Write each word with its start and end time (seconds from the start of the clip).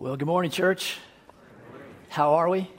Well, 0.00 0.16
good 0.16 0.28
morning, 0.28 0.50
church. 0.50 0.96
How 2.08 2.36
are 2.36 2.48
we? 2.48 2.70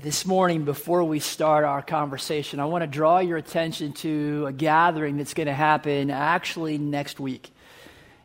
This 0.00 0.24
morning, 0.24 0.64
before 0.64 1.04
we 1.04 1.20
start 1.20 1.66
our 1.66 1.82
conversation, 1.82 2.58
I 2.58 2.64
want 2.64 2.84
to 2.84 2.86
draw 2.86 3.18
your 3.18 3.36
attention 3.36 3.92
to 3.96 4.46
a 4.46 4.52
gathering 4.54 5.18
that's 5.18 5.34
going 5.34 5.48
to 5.48 5.52
happen 5.52 6.10
actually 6.10 6.78
next 6.78 7.20
week. 7.20 7.52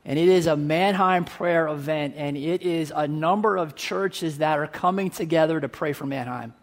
And 0.06 0.18
it 0.18 0.30
is 0.30 0.48
a 0.48 0.56
Manheim 0.56 1.26
prayer 1.26 1.68
event, 1.68 2.14
and 2.16 2.38
it 2.38 2.62
is 2.62 2.94
a 2.96 3.06
number 3.06 3.58
of 3.58 3.76
churches 3.76 4.38
that 4.38 4.58
are 4.58 4.68
coming 4.68 5.10
together 5.10 5.60
to 5.60 5.68
pray 5.68 5.92
for 5.92 6.06
Manheim. 6.06 6.54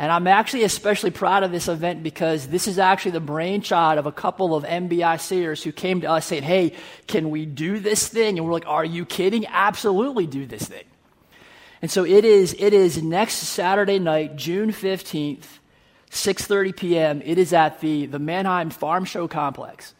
And 0.00 0.10
I'm 0.10 0.26
actually 0.26 0.62
especially 0.62 1.10
proud 1.10 1.42
of 1.42 1.52
this 1.52 1.68
event 1.68 2.02
because 2.02 2.48
this 2.48 2.66
is 2.66 2.78
actually 2.78 3.10
the 3.10 3.20
brainchild 3.20 3.98
of 3.98 4.06
a 4.06 4.12
couple 4.12 4.54
of 4.54 4.64
MBICers 4.64 5.62
who 5.62 5.72
came 5.72 6.00
to 6.00 6.10
us 6.10 6.24
saying, 6.24 6.42
Hey, 6.42 6.72
can 7.06 7.28
we 7.28 7.44
do 7.44 7.78
this 7.78 8.08
thing? 8.08 8.38
And 8.38 8.46
we're 8.46 8.54
like, 8.54 8.66
Are 8.66 8.84
you 8.84 9.04
kidding? 9.04 9.46
Absolutely 9.46 10.26
do 10.26 10.46
this 10.46 10.66
thing. 10.66 10.84
And 11.82 11.90
so 11.90 12.06
it 12.06 12.24
is, 12.24 12.56
it 12.58 12.72
is 12.72 13.02
next 13.02 13.34
Saturday 13.34 13.98
night, 13.98 14.36
June 14.36 14.70
15th, 14.70 15.44
6.30 16.10 16.76
p.m. 16.78 17.22
It 17.22 17.36
is 17.36 17.52
at 17.52 17.82
the, 17.82 18.06
the 18.06 18.18
Manheim 18.18 18.70
Farm 18.70 19.04
Show 19.04 19.28
Complex. 19.28 19.92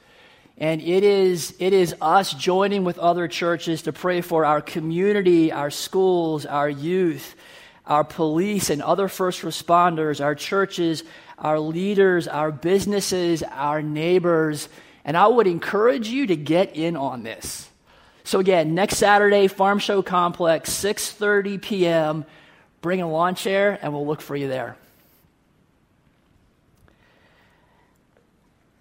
And 0.56 0.80
it 0.80 1.04
is, 1.04 1.54
it 1.58 1.74
is 1.74 1.94
us 2.00 2.32
joining 2.32 2.84
with 2.84 2.98
other 2.98 3.28
churches 3.28 3.82
to 3.82 3.92
pray 3.92 4.22
for 4.22 4.46
our 4.46 4.62
community, 4.62 5.52
our 5.52 5.70
schools, 5.70 6.46
our 6.46 6.70
youth, 6.70 7.36
our 7.90 8.04
police 8.04 8.70
and 8.70 8.80
other 8.80 9.08
first 9.08 9.42
responders, 9.42 10.24
our 10.24 10.36
churches, 10.36 11.02
our 11.36 11.58
leaders, 11.58 12.28
our 12.28 12.52
businesses, 12.52 13.42
our 13.42 13.82
neighbors. 13.82 14.68
And 15.04 15.16
I 15.16 15.26
would 15.26 15.48
encourage 15.48 16.06
you 16.06 16.28
to 16.28 16.36
get 16.36 16.76
in 16.76 16.96
on 16.96 17.24
this. 17.24 17.68
So 18.22 18.38
again, 18.38 18.76
next 18.76 18.98
Saturday, 18.98 19.48
Farm 19.48 19.80
Show 19.80 20.02
Complex, 20.02 20.70
6:30 20.70 21.60
p.m. 21.60 22.24
Bring 22.80 23.02
a 23.02 23.10
lawn 23.10 23.34
chair 23.34 23.76
and 23.82 23.92
we'll 23.92 24.06
look 24.06 24.20
for 24.20 24.36
you 24.36 24.46
there. 24.46 24.76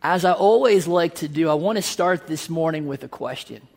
As 0.03 0.23
I 0.23 0.33
always 0.33 0.87
like 0.87 1.15
to 1.15 1.27
do, 1.27 1.49
I 1.49 1.55
want 1.55 1.77
to 1.77 1.81
start 1.81 2.27
this 2.27 2.47
morning 2.47 2.87
with 2.87 3.03
a 3.03 3.09
question. 3.09 3.67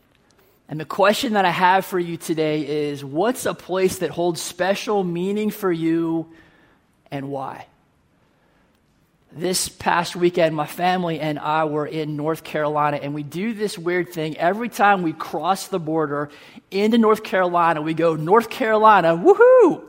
And 0.68 0.80
the 0.80 0.84
question 0.84 1.34
that 1.34 1.44
I 1.44 1.50
have 1.50 1.84
for 1.84 1.98
you 1.98 2.16
today 2.16 2.88
is 2.88 3.04
what's 3.04 3.46
a 3.46 3.54
place 3.54 3.98
that 3.98 4.10
holds 4.10 4.40
special 4.40 5.04
meaning 5.04 5.50
for 5.50 5.70
you 5.70 6.32
and 7.10 7.28
why? 7.28 7.66
This 9.34 9.68
past 9.68 10.14
weekend, 10.14 10.54
my 10.54 10.66
family 10.66 11.18
and 11.18 11.38
I 11.38 11.64
were 11.64 11.86
in 11.86 12.16
North 12.16 12.44
Carolina, 12.44 12.98
and 13.02 13.14
we 13.14 13.22
do 13.22 13.54
this 13.54 13.78
weird 13.78 14.12
thing. 14.12 14.36
Every 14.36 14.68
time 14.68 15.02
we 15.02 15.14
cross 15.14 15.68
the 15.68 15.78
border 15.78 16.28
into 16.70 16.98
North 16.98 17.22
Carolina, 17.22 17.80
we 17.80 17.94
go, 17.94 18.14
North 18.14 18.50
Carolina, 18.50 19.16
woohoo! 19.16 19.84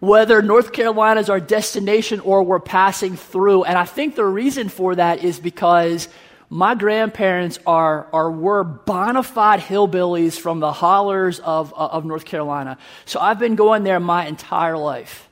Whether 0.00 0.42
North 0.42 0.72
Carolina 0.72 1.20
is 1.20 1.30
our 1.30 1.40
destination 1.40 2.20
or 2.20 2.42
we're 2.42 2.58
passing 2.58 3.16
through. 3.16 3.64
And 3.64 3.78
I 3.78 3.84
think 3.84 4.16
the 4.16 4.24
reason 4.24 4.68
for 4.68 4.94
that 4.94 5.22
is 5.22 5.38
because 5.38 6.08
my 6.50 6.74
grandparents 6.74 7.60
are, 7.64 8.08
are 8.12 8.30
were 8.30 8.64
bona 8.64 9.22
fide 9.22 9.60
hillbillies 9.60 10.38
from 10.38 10.58
the 10.58 10.72
hollers 10.72 11.38
of, 11.38 11.72
uh, 11.72 11.86
of 11.86 12.04
North 12.04 12.24
Carolina. 12.24 12.76
So 13.04 13.20
I've 13.20 13.38
been 13.38 13.54
going 13.54 13.84
there 13.84 14.00
my 14.00 14.26
entire 14.26 14.76
life. 14.76 15.28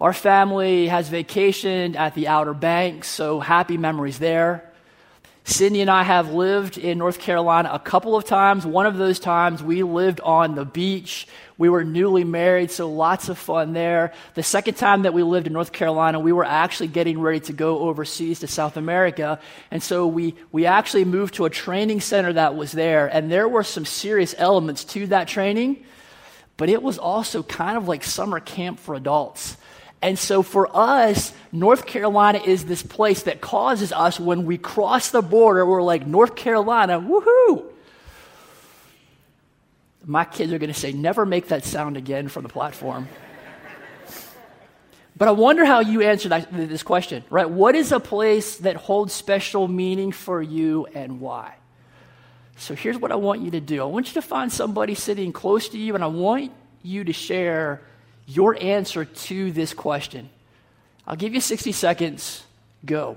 Our 0.00 0.12
family 0.12 0.88
has 0.88 1.08
vacationed 1.08 1.94
at 1.96 2.14
the 2.14 2.26
Outer 2.26 2.54
Banks, 2.54 3.08
so 3.08 3.38
happy 3.38 3.76
memories 3.76 4.18
there. 4.18 4.67
Cindy 5.48 5.80
and 5.80 5.90
I 5.90 6.02
have 6.02 6.34
lived 6.34 6.76
in 6.76 6.98
North 6.98 7.18
Carolina 7.18 7.70
a 7.72 7.78
couple 7.78 8.14
of 8.14 8.26
times. 8.26 8.66
One 8.66 8.84
of 8.84 8.98
those 8.98 9.18
times 9.18 9.62
we 9.62 9.82
lived 9.82 10.20
on 10.20 10.54
the 10.54 10.66
beach. 10.66 11.26
We 11.56 11.70
were 11.70 11.84
newly 11.84 12.22
married, 12.22 12.70
so 12.70 12.92
lots 12.92 13.30
of 13.30 13.38
fun 13.38 13.72
there. 13.72 14.12
The 14.34 14.42
second 14.42 14.74
time 14.74 15.02
that 15.02 15.14
we 15.14 15.22
lived 15.22 15.46
in 15.46 15.54
North 15.54 15.72
Carolina, 15.72 16.20
we 16.20 16.32
were 16.32 16.44
actually 16.44 16.88
getting 16.88 17.18
ready 17.18 17.40
to 17.40 17.54
go 17.54 17.78
overseas 17.78 18.40
to 18.40 18.46
South 18.46 18.76
America. 18.76 19.40
And 19.70 19.82
so 19.82 20.06
we, 20.06 20.34
we 20.52 20.66
actually 20.66 21.06
moved 21.06 21.36
to 21.36 21.46
a 21.46 21.50
training 21.50 22.02
center 22.02 22.34
that 22.34 22.54
was 22.54 22.70
there. 22.70 23.06
And 23.06 23.32
there 23.32 23.48
were 23.48 23.64
some 23.64 23.86
serious 23.86 24.34
elements 24.36 24.84
to 24.84 25.06
that 25.06 25.28
training, 25.28 25.82
but 26.58 26.68
it 26.68 26.82
was 26.82 26.98
also 26.98 27.42
kind 27.42 27.78
of 27.78 27.88
like 27.88 28.04
summer 28.04 28.38
camp 28.38 28.78
for 28.78 28.94
adults. 28.94 29.56
And 30.00 30.18
so 30.18 30.42
for 30.42 30.74
us, 30.76 31.32
North 31.50 31.86
Carolina 31.86 32.40
is 32.44 32.64
this 32.64 32.82
place 32.82 33.24
that 33.24 33.40
causes 33.40 33.92
us, 33.92 34.20
when 34.20 34.46
we 34.46 34.56
cross 34.56 35.10
the 35.10 35.22
border, 35.22 35.66
we're 35.66 35.82
like, 35.82 36.06
North 36.06 36.36
Carolina, 36.36 37.00
woohoo! 37.00 37.64
My 40.04 40.24
kids 40.24 40.52
are 40.52 40.58
going 40.58 40.72
to 40.72 40.78
say, 40.78 40.92
never 40.92 41.26
make 41.26 41.48
that 41.48 41.64
sound 41.64 41.96
again 41.96 42.28
from 42.28 42.44
the 42.44 42.48
platform. 42.48 43.08
but 45.16 45.26
I 45.28 45.32
wonder 45.32 45.64
how 45.64 45.80
you 45.80 46.02
answer 46.02 46.28
that, 46.28 46.50
this 46.52 46.84
question, 46.84 47.24
right? 47.28 47.50
What 47.50 47.74
is 47.74 47.90
a 47.90 48.00
place 48.00 48.58
that 48.58 48.76
holds 48.76 49.12
special 49.12 49.66
meaning 49.66 50.12
for 50.12 50.40
you 50.40 50.86
and 50.94 51.20
why? 51.20 51.54
So 52.56 52.74
here's 52.74 52.96
what 52.96 53.12
I 53.12 53.16
want 53.16 53.42
you 53.42 53.50
to 53.52 53.60
do 53.60 53.82
I 53.82 53.84
want 53.86 54.08
you 54.08 54.14
to 54.14 54.22
find 54.22 54.52
somebody 54.52 54.94
sitting 54.94 55.32
close 55.32 55.68
to 55.70 55.78
you, 55.78 55.94
and 55.94 56.04
I 56.04 56.08
want 56.08 56.52
you 56.82 57.04
to 57.04 57.12
share 57.12 57.82
your 58.28 58.56
answer 58.62 59.06
to 59.06 59.50
this 59.50 59.72
question. 59.72 60.28
I'll 61.06 61.16
give 61.16 61.34
you 61.34 61.40
60 61.40 61.72
seconds. 61.72 62.44
Go. 62.84 63.16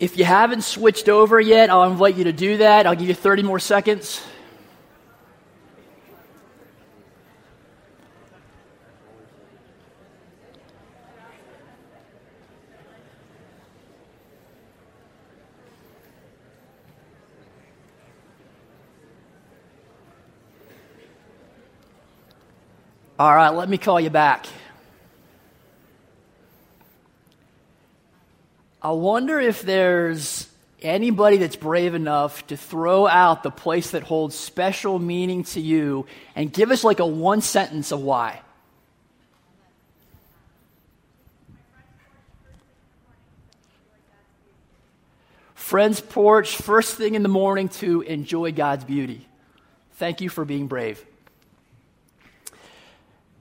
If 0.00 0.16
you 0.16 0.24
haven't 0.24 0.62
switched 0.62 1.08
over 1.08 1.40
yet, 1.40 1.70
I'll 1.70 1.90
invite 1.90 2.16
you 2.16 2.24
to 2.24 2.32
do 2.32 2.58
that. 2.58 2.86
I'll 2.86 2.94
give 2.94 3.08
you 3.08 3.14
30 3.14 3.42
more 3.42 3.58
seconds. 3.58 4.22
All 23.18 23.34
right, 23.34 23.48
let 23.48 23.68
me 23.68 23.78
call 23.78 24.00
you 24.00 24.10
back. 24.10 24.46
I 28.80 28.92
wonder 28.92 29.40
if 29.40 29.62
there's 29.62 30.48
anybody 30.80 31.38
that's 31.38 31.56
brave 31.56 31.94
enough 31.94 32.46
to 32.46 32.56
throw 32.56 33.08
out 33.08 33.42
the 33.42 33.50
place 33.50 33.90
that 33.90 34.04
holds 34.04 34.36
special 34.36 35.00
meaning 35.00 35.42
to 35.42 35.60
you 35.60 36.06
and 36.36 36.52
give 36.52 36.70
us 36.70 36.84
like 36.84 37.00
a 37.00 37.06
one 37.06 37.40
sentence 37.40 37.90
of 37.90 38.00
why. 38.00 38.40
Friend's 45.56 46.00
porch, 46.00 46.56
first 46.56 46.94
thing 46.94 47.14
in 47.14 47.22
the 47.22 47.28
morning 47.28 47.68
to 47.68 48.02
enjoy 48.02 48.52
God's 48.52 48.84
beauty. 48.84 49.26
Thank 49.94 50.20
you 50.20 50.28
for 50.28 50.44
being 50.44 50.68
brave. 50.68 51.04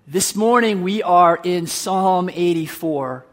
This 0.08 0.36
morning 0.36 0.82
we 0.82 1.04
are 1.04 1.40
in 1.42 1.68
Psalm 1.68 2.30
84. 2.30 3.27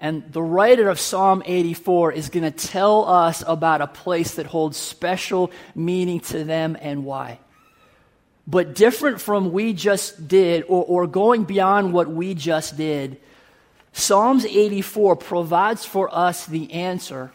And 0.00 0.32
the 0.32 0.42
writer 0.42 0.88
of 0.88 0.98
Psalm 0.98 1.42
84 1.44 2.12
is 2.12 2.30
going 2.30 2.50
to 2.50 2.66
tell 2.66 3.06
us 3.06 3.44
about 3.46 3.82
a 3.82 3.86
place 3.86 4.36
that 4.36 4.46
holds 4.46 4.78
special 4.78 5.50
meaning 5.74 6.20
to 6.20 6.42
them 6.42 6.76
and 6.80 7.04
why. 7.04 7.38
But 8.46 8.74
different 8.74 9.20
from 9.20 9.52
we 9.52 9.74
just 9.74 10.26
did, 10.26 10.64
or, 10.68 10.84
or 10.84 11.06
going 11.06 11.44
beyond 11.44 11.92
what 11.92 12.08
we 12.10 12.34
just 12.34 12.76
did, 12.78 13.20
Psalms 13.92 14.46
84 14.46 15.16
provides 15.16 15.84
for 15.84 16.12
us 16.14 16.46
the 16.46 16.72
answer 16.72 17.30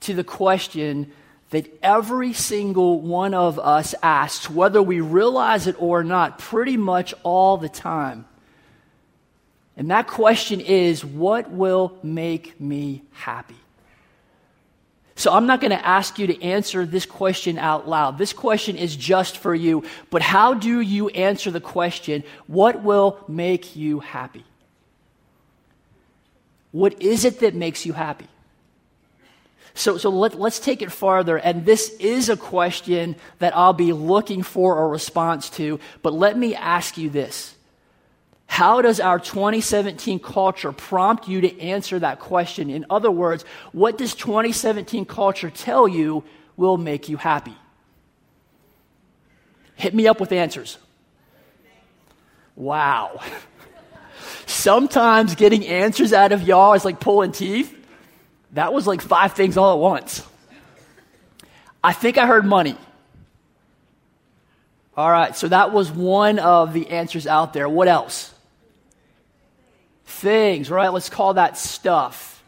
to 0.00 0.14
the 0.14 0.24
question 0.24 1.12
that 1.50 1.70
every 1.82 2.32
single 2.32 3.00
one 3.00 3.34
of 3.34 3.58
us 3.58 3.94
asks, 4.02 4.50
whether 4.50 4.82
we 4.82 5.00
realize 5.00 5.66
it 5.66 5.76
or 5.78 6.02
not, 6.02 6.38
pretty 6.38 6.76
much 6.76 7.14
all 7.22 7.58
the 7.58 7.68
time. 7.68 8.24
And 9.76 9.90
that 9.90 10.06
question 10.06 10.60
is 10.60 11.04
what 11.04 11.50
will 11.50 11.96
make 12.02 12.60
me 12.60 13.02
happy? 13.12 13.56
So 15.14 15.32
I'm 15.32 15.46
not 15.46 15.60
going 15.60 15.70
to 15.70 15.86
ask 15.86 16.18
you 16.18 16.26
to 16.26 16.42
answer 16.42 16.84
this 16.84 17.06
question 17.06 17.58
out 17.58 17.88
loud. 17.88 18.18
This 18.18 18.32
question 18.32 18.76
is 18.76 18.96
just 18.96 19.38
for 19.38 19.54
you. 19.54 19.84
But 20.10 20.22
how 20.22 20.54
do 20.54 20.80
you 20.80 21.08
answer 21.10 21.50
the 21.50 21.60
question, 21.60 22.24
what 22.46 22.82
will 22.82 23.18
make 23.28 23.76
you 23.76 24.00
happy? 24.00 24.44
What 26.72 27.00
is 27.02 27.24
it 27.24 27.40
that 27.40 27.54
makes 27.54 27.84
you 27.86 27.92
happy? 27.92 28.26
So, 29.74 29.96
so 29.96 30.10
let, 30.10 30.38
let's 30.38 30.58
take 30.58 30.82
it 30.82 30.90
farther. 30.90 31.38
And 31.38 31.64
this 31.64 31.90
is 32.00 32.28
a 32.28 32.36
question 32.36 33.16
that 33.38 33.56
I'll 33.56 33.72
be 33.72 33.92
looking 33.92 34.42
for 34.42 34.82
a 34.82 34.88
response 34.88 35.50
to. 35.50 35.80
But 36.02 36.14
let 36.14 36.36
me 36.36 36.54
ask 36.54 36.98
you 36.98 37.10
this 37.10 37.54
How 38.52 38.82
does 38.82 39.00
our 39.00 39.18
2017 39.18 40.18
culture 40.18 40.72
prompt 40.72 41.26
you 41.26 41.40
to 41.40 41.58
answer 41.58 41.98
that 41.98 42.20
question? 42.20 42.68
In 42.68 42.84
other 42.90 43.10
words, 43.10 43.46
what 43.72 43.96
does 43.96 44.14
2017 44.14 45.06
culture 45.06 45.48
tell 45.48 45.88
you 45.88 46.22
will 46.58 46.76
make 46.76 47.08
you 47.08 47.16
happy? 47.16 47.56
Hit 49.74 49.94
me 49.94 50.06
up 50.06 50.20
with 50.20 50.32
answers. 50.32 50.76
Wow. 52.54 53.22
Sometimes 54.44 55.34
getting 55.34 55.66
answers 55.66 56.12
out 56.12 56.32
of 56.32 56.42
y'all 56.42 56.74
is 56.74 56.84
like 56.84 57.00
pulling 57.00 57.32
teeth. 57.32 57.74
That 58.52 58.74
was 58.74 58.86
like 58.86 59.00
five 59.00 59.32
things 59.32 59.56
all 59.56 59.72
at 59.72 59.78
once. 59.78 60.26
I 61.82 61.94
think 61.94 62.18
I 62.18 62.26
heard 62.26 62.44
money. 62.44 62.76
All 64.94 65.10
right, 65.10 65.34
so 65.34 65.48
that 65.48 65.72
was 65.72 65.90
one 65.90 66.38
of 66.38 66.74
the 66.74 66.90
answers 66.90 67.26
out 67.26 67.54
there. 67.54 67.66
What 67.66 67.88
else? 67.88 68.28
Things, 70.12 70.70
right? 70.70 70.92
Let's 70.92 71.08
call 71.08 71.34
that 71.34 71.56
stuff. 71.56 72.44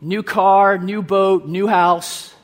New 0.00 0.22
car, 0.22 0.78
new 0.78 1.02
boat, 1.02 1.46
new 1.46 1.66
house. 1.66 2.34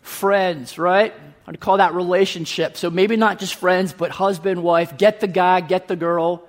Friends, 0.00 0.78
right? 0.78 1.14
I'd 1.46 1.60
call 1.60 1.76
that 1.76 1.94
relationship. 1.94 2.76
So 2.76 2.90
maybe 2.90 3.16
not 3.16 3.38
just 3.38 3.54
friends, 3.54 3.92
but 3.92 4.10
husband, 4.10 4.62
wife, 4.62 4.96
get 4.96 5.20
the 5.20 5.28
guy, 5.28 5.60
get 5.60 5.86
the 5.86 5.96
girl, 5.96 6.42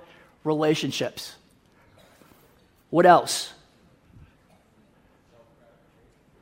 relationships. 0.44 1.36
What 2.90 3.06
else? 3.06 3.52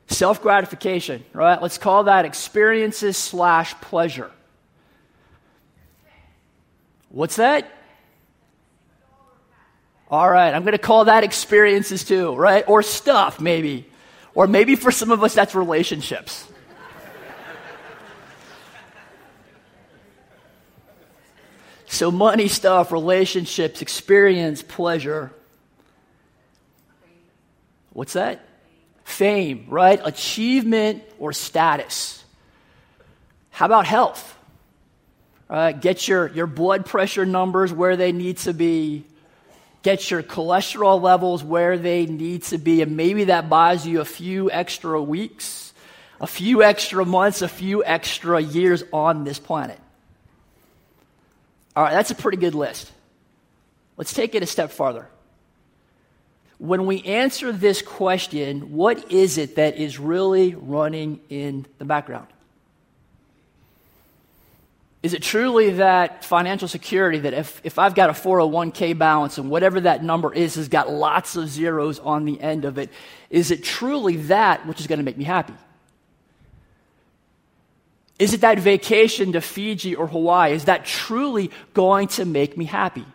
Self 0.07 0.41
gratification, 0.41 1.25
right? 1.33 1.61
Let's 1.61 1.77
call 1.77 2.05
that 2.05 2.23
experiences 2.25 3.17
slash 3.17 3.73
pleasure. 3.81 4.31
What's 7.09 7.35
that? 7.35 7.71
All 10.09 10.29
right, 10.29 10.53
I'm 10.53 10.63
going 10.63 10.73
to 10.73 10.77
call 10.77 11.05
that 11.05 11.23
experiences 11.23 12.03
too, 12.03 12.35
right? 12.35 12.63
Or 12.67 12.83
stuff, 12.83 13.39
maybe. 13.39 13.89
Or 14.33 14.47
maybe 14.47 14.75
for 14.75 14.91
some 14.91 15.11
of 15.11 15.23
us, 15.23 15.33
that's 15.33 15.55
relationships. 15.55 16.47
so, 21.87 22.11
money, 22.11 22.47
stuff, 22.47 22.91
relationships, 22.91 23.81
experience, 23.81 24.61
pleasure. 24.61 25.31
What's 27.93 28.13
that? 28.13 28.45
fame, 29.05 29.67
right? 29.69 30.01
Achievement 30.03 31.03
or 31.19 31.31
status. 31.31 32.23
How 33.51 33.67
about 33.67 33.85
health? 33.85 34.37
Uh, 35.49 35.71
get 35.71 36.07
your, 36.07 36.27
your 36.31 36.47
blood 36.47 36.85
pressure 36.85 37.25
numbers 37.25 37.71
where 37.71 37.95
they 37.95 38.11
need 38.11 38.37
to 38.39 38.53
be. 38.53 39.05
Get 39.85 40.09
your 40.09 40.23
cholesterol 40.23 40.99
levels 40.99 41.43
where 41.43 41.77
they 41.77 42.07
need 42.07 42.41
to 42.45 42.57
be. 42.57 42.81
And 42.81 42.97
maybe 42.97 43.25
that 43.25 43.49
buys 43.49 43.85
you 43.85 44.01
a 44.01 44.05
few 44.05 44.49
extra 44.49 44.99
weeks, 44.99 45.75
a 46.19 46.25
few 46.25 46.63
extra 46.63 47.05
months, 47.05 47.43
a 47.43 47.47
few 47.47 47.85
extra 47.85 48.39
years 48.39 48.83
on 48.91 49.25
this 49.25 49.37
planet. 49.37 49.79
All 51.75 51.83
right, 51.83 51.91
that's 51.91 52.09
a 52.09 52.15
pretty 52.15 52.37
good 52.37 52.55
list. 52.55 52.91
Let's 53.95 54.11
take 54.11 54.33
it 54.33 54.41
a 54.41 54.47
step 54.47 54.71
farther 54.71 55.07
when 56.57 56.85
we 56.85 57.03
answer 57.03 57.51
this 57.51 57.81
question, 57.81 58.71
what 58.71 59.11
is 59.11 59.37
it 59.37 59.57
that 59.57 59.77
is 59.77 59.99
really 59.99 60.55
running 60.55 61.19
in 61.29 61.65
the 61.77 61.85
background? 61.85 62.27
Is 65.05 65.13
it 65.13 65.21
truly 65.21 65.69
that 65.73 66.25
financial 66.25 66.67
security 66.67 67.19
that 67.19 67.33
if, 67.35 67.61
if 67.63 67.77
I've 67.77 67.93
got 67.93 68.09
a 68.09 68.13
401k 68.13 68.97
balance 68.97 69.37
and 69.37 69.51
whatever 69.51 69.79
that 69.81 70.03
number 70.03 70.33
is 70.33 70.55
has 70.55 70.67
got 70.67 70.91
lots 70.91 71.35
of 71.35 71.47
zeros 71.47 71.99
on 71.99 72.25
the 72.25 72.41
end 72.41 72.65
of 72.65 72.79
it, 72.79 72.89
is 73.29 73.51
it 73.51 73.63
truly 73.63 74.15
that 74.15 74.65
which 74.65 74.79
is 74.79 74.87
going 74.87 74.97
to 74.97 75.05
make 75.05 75.15
me 75.15 75.23
happy? 75.23 75.53
Is 78.17 78.33
it 78.33 78.41
that 78.41 78.57
vacation 78.57 79.33
to 79.33 79.41
Fiji 79.41 79.93
or 79.93 80.07
Hawaii? 80.07 80.53
Is 80.53 80.65
that 80.65 80.85
truly 80.85 81.51
going 81.75 82.07
to 82.07 82.25
make 82.25 82.57
me 82.57 82.65
happy? 82.65 83.05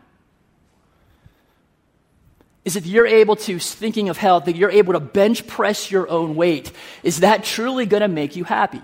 is 2.64 2.76
it 2.76 2.86
you're 2.86 3.04
able 3.04 3.34
to, 3.34 3.58
thinking 3.58 4.10
of 4.10 4.16
health, 4.16 4.44
that 4.44 4.54
you're 4.54 4.70
able 4.70 4.92
to 4.92 5.00
bench 5.00 5.44
press 5.48 5.90
your 5.90 6.08
own 6.08 6.36
weight. 6.36 6.70
Is 7.02 7.20
that 7.20 7.42
truly 7.42 7.84
going 7.84 8.02
to 8.02 8.08
make 8.08 8.36
you 8.36 8.44
happy? 8.44 8.80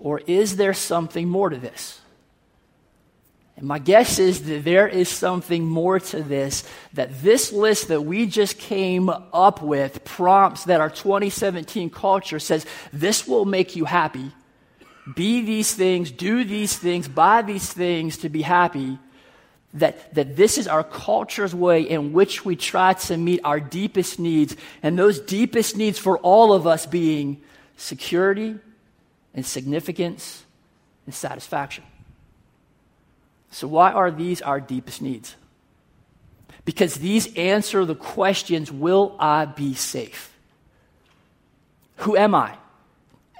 Or 0.00 0.20
is 0.26 0.56
there 0.56 0.74
something 0.74 1.28
more 1.28 1.50
to 1.50 1.58
this? 1.58 2.00
And 3.56 3.68
my 3.68 3.78
guess 3.78 4.18
is 4.18 4.44
that 4.44 4.64
there 4.64 4.88
is 4.88 5.10
something 5.10 5.66
more 5.66 6.00
to 6.00 6.22
this, 6.22 6.64
that 6.94 7.20
this 7.22 7.52
list 7.52 7.88
that 7.88 8.00
we 8.00 8.26
just 8.26 8.58
came 8.58 9.10
up 9.10 9.62
with 9.62 10.02
prompts 10.04 10.64
that 10.64 10.80
our 10.80 10.88
2017 10.88 11.90
culture 11.90 12.38
says 12.38 12.64
this 12.90 13.28
will 13.28 13.44
make 13.44 13.76
you 13.76 13.84
happy. 13.84 14.32
Be 15.14 15.42
these 15.44 15.74
things, 15.74 16.10
do 16.10 16.42
these 16.44 16.78
things, 16.78 17.06
buy 17.06 17.42
these 17.42 17.70
things 17.70 18.16
to 18.18 18.30
be 18.30 18.40
happy 18.40 18.98
that, 19.74 20.14
that 20.14 20.36
this 20.36 20.56
is 20.56 20.66
our 20.66 20.82
culture's 20.82 21.54
way 21.54 21.82
in 21.82 22.12
which 22.12 22.44
we 22.44 22.56
try 22.56 22.94
to 22.94 23.16
meet 23.16 23.40
our 23.44 23.60
deepest 23.60 24.18
needs, 24.18 24.56
and 24.82 24.98
those 24.98 25.20
deepest 25.20 25.76
needs 25.76 25.98
for 25.98 26.18
all 26.18 26.52
of 26.52 26.66
us 26.66 26.86
being 26.86 27.40
security 27.76 28.58
and 29.34 29.44
significance 29.44 30.44
and 31.06 31.14
satisfaction. 31.14 31.84
So, 33.50 33.66
why 33.66 33.92
are 33.92 34.10
these 34.10 34.42
our 34.42 34.60
deepest 34.60 35.02
needs? 35.02 35.36
Because 36.64 36.96
these 36.96 37.34
answer 37.36 37.84
the 37.84 37.94
questions 37.94 38.70
Will 38.70 39.16
I 39.18 39.44
be 39.44 39.74
safe? 39.74 40.32
Who 41.96 42.16
am 42.16 42.34
I? 42.34 42.56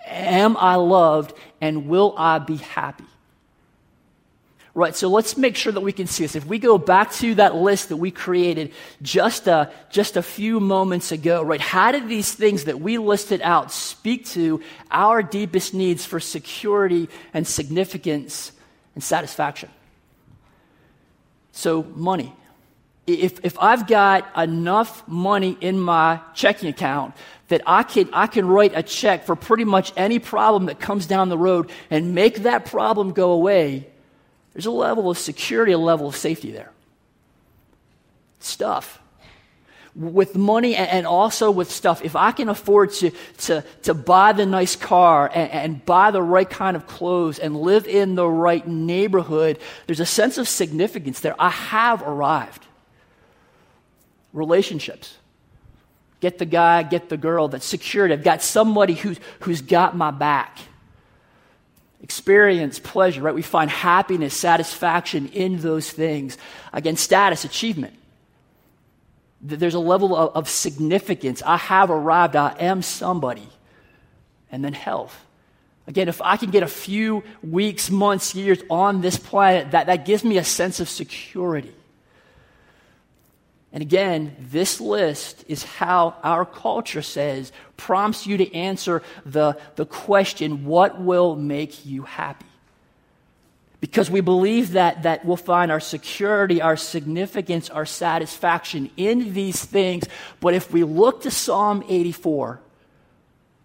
Am 0.07 0.57
I 0.57 0.75
loved? 0.75 1.33
And 1.61 1.89
will 1.89 2.15
I 2.17 2.39
be 2.39 2.57
happy? 2.57 3.05
Right, 4.73 4.95
so 4.95 5.09
let's 5.09 5.37
make 5.37 5.57
sure 5.57 5.73
that 5.73 5.81
we 5.81 5.93
can 5.93 6.07
see 6.07 6.23
this. 6.23 6.37
If 6.37 6.47
we 6.47 6.61
go 6.61 6.79
back 6.79 7.11
to 7.15 7.35
that 7.35 7.57
list 7.57 7.89
that 7.89 7.97
we 7.97 8.13
created 8.13 8.73
just 9.03 9.49
a, 9.49 9.73
just 9.91 10.17
a 10.17 10.23
few 10.23 10.61
moments 10.61 11.11
ago, 11.11 11.43
right, 11.43 11.61
how 11.61 11.91
did 11.91 12.09
these 12.09 12.33
things 12.33 12.65
that 12.65 12.81
we 12.81 12.97
listed 12.97 13.43
out 13.43 13.73
speak 13.73 14.27
to 14.27 14.63
our 14.93 15.25
deepest 15.25 15.75
needs 15.75 16.07
for 16.07 16.21
security 16.21 17.09
and 17.35 17.49
significance 17.49 18.53
and 18.95 19.03
satisfaction? 19.03 19.71
So, 21.51 21.83
money. 21.83 22.33
If, 23.09 23.45
if 23.45 23.59
I've 23.59 23.89
got 23.89 24.29
enough 24.37 25.07
money 25.09 25.59
in 25.61 25.81
my 25.81 26.21
checking 26.33 26.69
account 26.69 27.15
that 27.49 27.63
I 27.67 27.83
can, 27.83 28.09
I 28.13 28.29
can 28.29 28.47
write 28.47 28.71
a 28.77 28.85
check 28.85 29.25
for 29.25 29.35
pretty 29.35 29.65
much 29.65 29.93
any 29.97 30.21
problem 30.21 30.67
that 30.67 30.79
comes 30.79 31.07
down 31.07 31.29
the 31.29 31.37
road 31.37 31.73
and 31.91 32.15
make 32.15 32.45
that 32.45 32.67
problem 32.67 33.11
go 33.11 33.33
away, 33.33 33.90
there's 34.53 34.67
a 34.67 34.71
level 34.71 35.11
of 35.11 35.19
security, 35.19 35.73
a 35.73 35.79
level 35.79 36.09
of 36.09 36.17
safety 36.17 36.51
there. 36.51 36.71
Stuff. 38.41 39.01
With 39.95 40.37
money 40.37 40.77
and 40.77 41.07
also 41.07 41.51
with 41.51 41.71
stuff, 41.71 42.05
if 42.05 42.15
I 42.15 42.31
can 42.31 42.49
afford 42.49 42.93
to, 42.95 43.11
to, 43.39 43.65
to 43.83 43.95
buy 43.95 44.33
the 44.33 44.47
nice 44.47 44.77
car 44.77 45.31
and, 45.33 45.51
and 45.51 45.85
buy 45.85 46.11
the 46.11 46.23
right 46.23 46.49
kind 46.49 46.77
of 46.77 46.87
clothes 46.87 47.39
and 47.39 47.57
live 47.57 47.87
in 47.87 48.15
the 48.15 48.27
right 48.27 48.67
neighborhood, 48.67 49.59
there's 49.87 50.01
a 50.01 50.07
sense 50.07 50.39
of 50.39 50.47
significance 50.47 51.21
there. 51.21 51.35
I 51.39 51.51
have 51.51 52.03
arrived. 52.03 52.67
Relationships 54.33 55.17
get 56.21 56.39
the 56.39 56.45
guy, 56.45 56.83
get 56.83 57.09
the 57.09 57.17
girl 57.17 57.49
that's 57.49 57.67
secured. 57.67 58.13
I've 58.13 58.23
got 58.23 58.43
somebody 58.43 58.95
who's, 58.95 59.19
who's 59.41 59.61
got 59.61 59.97
my 59.97 60.11
back 60.11 60.59
experience 62.03 62.79
pleasure, 62.79 63.23
right? 63.23 63.35
We 63.35 63.43
find 63.43 63.71
happiness, 63.71 64.35
satisfaction 64.35 65.29
in 65.29 65.59
those 65.59 65.91
things. 65.91 66.39
Again, 66.73 66.97
status, 66.97 67.45
achievement. 67.45 67.95
There's 69.43 69.75
a 69.75 69.81
level 69.81 70.17
of, 70.17 70.37
of 70.37 70.49
significance. 70.49 71.43
I 71.45 71.57
have 71.57 71.91
arrived, 71.91 72.37
I 72.37 72.55
am 72.59 72.83
somebody. 72.83 73.49
And 74.53 74.65
then 74.65 74.73
health. 74.73 75.25
Again, 75.87 76.09
if 76.09 76.21
I 76.23 76.37
can 76.37 76.51
get 76.51 76.63
a 76.63 76.69
few 76.69 77.25
weeks, 77.43 77.91
months, 77.91 78.35
years 78.35 78.61
on 78.71 79.01
this 79.01 79.17
planet, 79.17 79.73
that, 79.73 79.87
that 79.87 80.05
gives 80.05 80.23
me 80.25 80.39
a 80.39 80.45
sense 80.45 80.81
of 80.81 80.89
security. 80.89 81.75
And 83.73 83.83
again, 83.83 84.35
this 84.41 84.81
list 84.81 85.45
is 85.47 85.63
how 85.63 86.17
our 86.23 86.45
culture 86.45 87.03
says, 87.03 87.53
prompts 87.77 88.27
you 88.27 88.37
to 88.37 88.55
answer 88.55 89.03
the, 89.25 89.57
the 89.77 89.87
question, 89.87 90.65
what 90.65 91.01
will 91.01 91.37
make 91.37 91.87
you 91.87 92.03
happy? 92.03 92.47
Because 93.81 94.11
we 94.11 94.21
believe 94.21 94.73
that, 94.73 95.05
that 95.05 95.25
we'll 95.25 95.37
find 95.37 95.71
our 95.71 95.81
security, 95.81 96.61
our 96.61 96.77
significance, 96.77 97.71
our 97.71 97.87
satisfaction 97.87 98.91
in 98.97 99.33
these 99.33 99.65
things. 99.65 100.05
But 100.41 100.55
if 100.55 100.73
we 100.73 100.85
look 100.85 101.23
to 101.23 101.31
Psalm 101.31 101.85
84, 101.89 102.61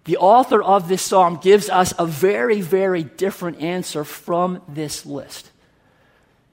the 0.05 0.17
author 0.17 0.61
of 0.61 0.87
this 0.87 1.01
psalm 1.01 1.39
gives 1.41 1.67
us 1.67 1.93
a 1.97 2.05
very, 2.05 2.61
very 2.61 3.03
different 3.03 3.59
answer 3.59 4.03
from 4.03 4.61
this 4.67 5.05
list. 5.05 5.51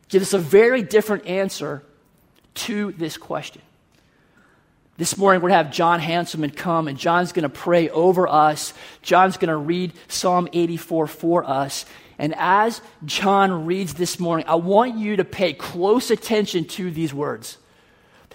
Gives 0.08 0.28
us 0.28 0.34
a 0.34 0.42
very 0.42 0.82
different 0.82 1.26
answer 1.26 1.84
to 2.54 2.92
this 2.92 3.16
question. 3.16 3.62
This 4.98 5.16
morning, 5.16 5.40
we're 5.40 5.48
going 5.48 5.58
to 5.58 5.64
have 5.64 5.72
John 5.74 6.00
Hanselman 6.00 6.54
come, 6.54 6.86
and 6.86 6.98
John's 6.98 7.32
going 7.32 7.44
to 7.44 7.48
pray 7.48 7.88
over 7.88 8.28
us. 8.28 8.74
John's 9.00 9.36
going 9.36 9.48
to 9.48 9.56
read 9.56 9.92
Psalm 10.08 10.48
84 10.52 11.06
for 11.06 11.44
us. 11.44 11.86
And 12.18 12.34
as 12.36 12.80
John 13.04 13.66
reads 13.66 13.94
this 13.94 14.20
morning, 14.20 14.46
I 14.46 14.56
want 14.56 14.98
you 14.98 15.16
to 15.16 15.24
pay 15.24 15.54
close 15.54 16.10
attention 16.10 16.66
to 16.66 16.90
these 16.90 17.12
words. 17.12 17.58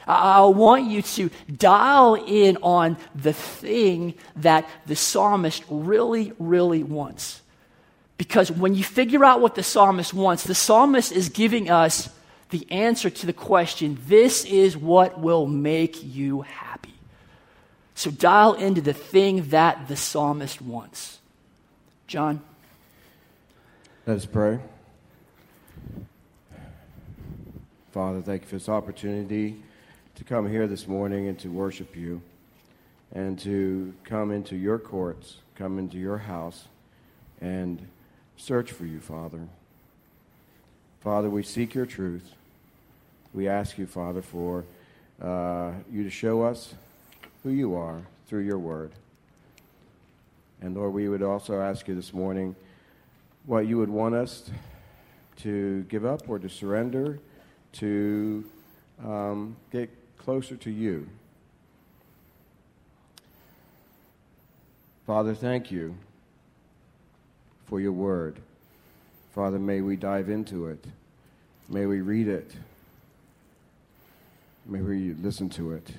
I 0.07 0.41
want 0.45 0.89
you 0.89 1.01
to 1.01 1.29
dial 1.53 2.15
in 2.15 2.57
on 2.63 2.97
the 3.13 3.33
thing 3.33 4.15
that 4.37 4.67
the 4.85 4.95
psalmist 4.95 5.63
really, 5.69 6.33
really 6.39 6.81
wants. 6.81 7.41
Because 8.17 8.49
when 8.49 8.73
you 8.73 8.83
figure 8.83 9.23
out 9.23 9.41
what 9.41 9.55
the 9.55 9.63
psalmist 9.63 10.13
wants, 10.13 10.43
the 10.43 10.55
psalmist 10.55 11.11
is 11.11 11.29
giving 11.29 11.69
us 11.69 12.09
the 12.49 12.69
answer 12.71 13.09
to 13.09 13.25
the 13.25 13.33
question 13.33 13.97
this 14.07 14.45
is 14.45 14.77
what 14.77 15.19
will 15.19 15.47
make 15.47 16.03
you 16.03 16.41
happy. 16.41 16.93
So 17.95 18.11
dial 18.11 18.53
into 18.53 18.81
the 18.81 18.93
thing 18.93 19.49
that 19.49 19.87
the 19.87 19.95
psalmist 19.95 20.61
wants. 20.61 21.19
John? 22.05 22.41
Let 24.05 24.17
us 24.17 24.25
pray. 24.25 24.59
Father, 27.91 28.21
thank 28.21 28.43
you 28.43 28.47
for 28.47 28.55
this 28.55 28.69
opportunity 28.69 29.61
to 30.15 30.23
come 30.23 30.49
here 30.49 30.67
this 30.67 30.87
morning 30.87 31.27
and 31.27 31.37
to 31.39 31.49
worship 31.49 31.95
you 31.95 32.21
and 33.13 33.39
to 33.39 33.93
come 34.03 34.31
into 34.31 34.55
your 34.55 34.77
courts, 34.77 35.37
come 35.55 35.79
into 35.79 35.97
your 35.97 36.17
house, 36.19 36.65
and 37.41 37.87
search 38.35 38.71
for 38.71 38.85
you, 38.85 38.99
Father. 38.99 39.47
Father, 41.01 41.29
we 41.29 41.43
seek 41.43 41.73
your 41.73 41.85
truth. 41.85 42.33
We 43.33 43.47
ask 43.47 43.77
you, 43.77 43.85
Father, 43.85 44.21
for 44.21 44.65
uh, 45.21 45.71
you 45.91 46.03
to 46.03 46.09
show 46.09 46.43
us 46.43 46.73
who 47.43 47.49
you 47.49 47.75
are 47.75 48.01
through 48.27 48.41
your 48.41 48.57
word. 48.57 48.91
And 50.61 50.75
Lord, 50.75 50.93
we 50.93 51.07
would 51.07 51.21
also 51.21 51.61
ask 51.61 51.87
you 51.87 51.95
this 51.95 52.13
morning 52.13 52.55
what 53.45 53.67
you 53.67 53.77
would 53.77 53.89
want 53.89 54.15
us 54.15 54.49
to 55.37 55.83
give 55.83 56.03
up 56.03 56.27
or 56.27 56.39
to 56.39 56.49
surrender, 56.49 57.19
to 57.73 58.43
um, 59.03 59.55
get 59.71 59.89
closer 60.17 60.55
to 60.57 60.71
you. 60.71 61.07
Father, 65.05 65.33
thank 65.33 65.71
you 65.71 65.95
for 67.67 67.79
your 67.79 67.91
word. 67.91 68.39
Father, 69.37 69.59
may 69.59 69.81
we 69.81 69.95
dive 69.95 70.29
into 70.29 70.65
it. 70.65 70.83
May 71.69 71.85
we 71.85 72.01
read 72.01 72.27
it. 72.27 72.49
May 74.65 74.81
we 74.81 75.13
listen 75.13 75.47
to 75.49 75.73
it. 75.73 75.91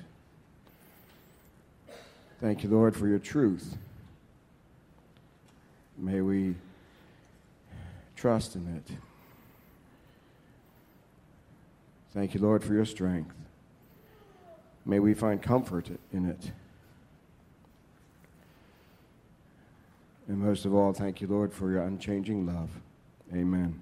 Thank 2.41 2.65
you, 2.65 2.69
Lord, 2.69 2.97
for 2.97 3.07
your 3.07 3.17
truth. 3.17 3.77
May 5.97 6.19
we 6.19 6.55
trust 8.17 8.57
in 8.57 8.75
it. 8.75 8.93
Thank 12.13 12.33
you, 12.33 12.41
Lord, 12.41 12.61
for 12.61 12.73
your 12.73 12.83
strength. 12.83 13.35
May 14.85 14.99
we 14.99 15.13
find 15.13 15.41
comfort 15.41 15.87
in 16.11 16.29
it. 16.29 16.51
And 20.27 20.39
most 20.39 20.65
of 20.65 20.75
all, 20.75 20.91
thank 20.91 21.21
you, 21.21 21.27
Lord, 21.27 21.53
for 21.53 21.71
your 21.71 21.83
unchanging 21.83 22.45
love. 22.45 22.69
Amen. 23.33 23.81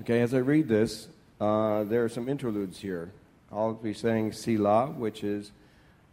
Okay, 0.00 0.20
as 0.20 0.34
I 0.34 0.38
read 0.38 0.68
this, 0.68 1.08
uh, 1.40 1.84
there 1.84 2.04
are 2.04 2.08
some 2.08 2.28
interludes 2.28 2.80
here. 2.80 3.12
I'll 3.52 3.74
be 3.74 3.94
saying 3.94 4.32
Selah, 4.32 4.88
which 4.88 5.22
is 5.22 5.52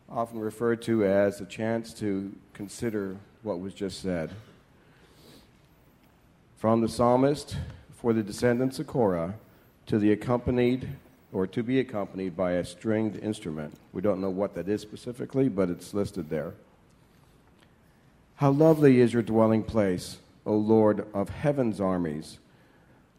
often 0.09 0.39
referred 0.39 0.81
to 0.83 1.05
as 1.05 1.41
a 1.41 1.45
chance 1.45 1.93
to 1.95 2.33
consider 2.53 3.17
what 3.41 3.59
was 3.59 3.73
just 3.73 4.01
said. 4.01 4.31
From 6.57 6.81
the 6.81 6.89
psalmist 6.89 7.57
for 7.95 8.13
the 8.13 8.23
descendants 8.23 8.79
of 8.79 8.87
Korah 8.87 9.35
to 9.87 9.99
the 9.99 10.11
accompanied 10.11 10.87
or 11.33 11.45
to 11.47 11.63
be 11.63 11.79
accompanied 11.79 12.37
by 12.37 12.53
a 12.53 12.63
stringed 12.63 13.17
instrument. 13.17 13.73
We 13.91 14.01
don't 14.01 14.21
know 14.21 14.29
what 14.29 14.53
that 14.55 14.69
is 14.69 14.81
specifically, 14.81 15.49
but 15.49 15.69
it's 15.69 15.93
listed 15.93 16.29
there. 16.29 16.53
How 18.35 18.51
lovely 18.51 19.01
is 19.01 19.13
your 19.13 19.21
dwelling 19.21 19.63
place, 19.63 20.17
O 20.45 20.55
Lord 20.55 21.07
of 21.13 21.29
heaven's 21.29 21.81
armies! 21.81 22.39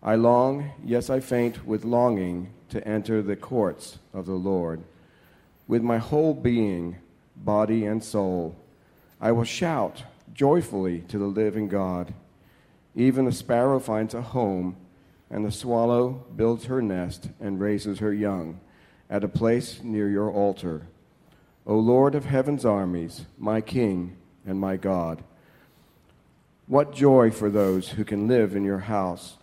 I 0.03 0.15
long, 0.15 0.71
yes, 0.85 1.11
I 1.11 1.21
faint 1.21 1.67
with 1.67 1.85
longing 1.85 2.53
to 2.69 2.87
enter 2.87 3.23
the 3.23 3.37
courts 3.37 3.99
of 4.15 4.27
the 4.27 4.35
Lord. 4.35 4.83
With 5.67 5.83
my 5.83 5.99
whole 5.99 6.35
being, 6.35 6.97
body, 7.35 7.85
and 7.85 8.03
soul, 8.05 8.55
I 9.21 9.33
will 9.33 9.45
shout 9.45 10.05
joyfully 10.33 11.01
to 11.09 11.19
the 11.19 11.27
living 11.27 11.69
God. 11.69 12.15
Even 12.95 13.25
the 13.25 13.33
sparrow 13.33 13.81
finds 13.81 14.15
a 14.15 14.23
home, 14.23 14.77
and 15.31 15.45
the 15.45 15.51
swallow 15.51 16.25
builds 16.37 16.67
her 16.67 16.81
nest 16.81 17.31
and 17.41 17.61
raises 17.61 17.99
her 17.99 18.13
young 18.13 18.61
at 19.11 19.25
a 19.25 19.29
place 19.29 19.83
near 19.83 20.09
your 20.09 20.31
altar. 20.31 20.87
O 21.67 21.77
Lord 21.77 22.15
of 22.15 22.27
heaven's 22.27 22.65
armies, 22.65 23.27
my 23.37 23.61
King 23.61 24.17
and 24.47 24.61
my 24.61 24.77
God. 24.77 25.25
What 26.67 26.93
joy 26.93 27.31
for 27.31 27.49
those 27.49 27.91
who 27.91 28.05
can 28.05 28.27
live 28.27 28.57
in 28.57 28.65
your 28.65 28.81
house 28.81 29.37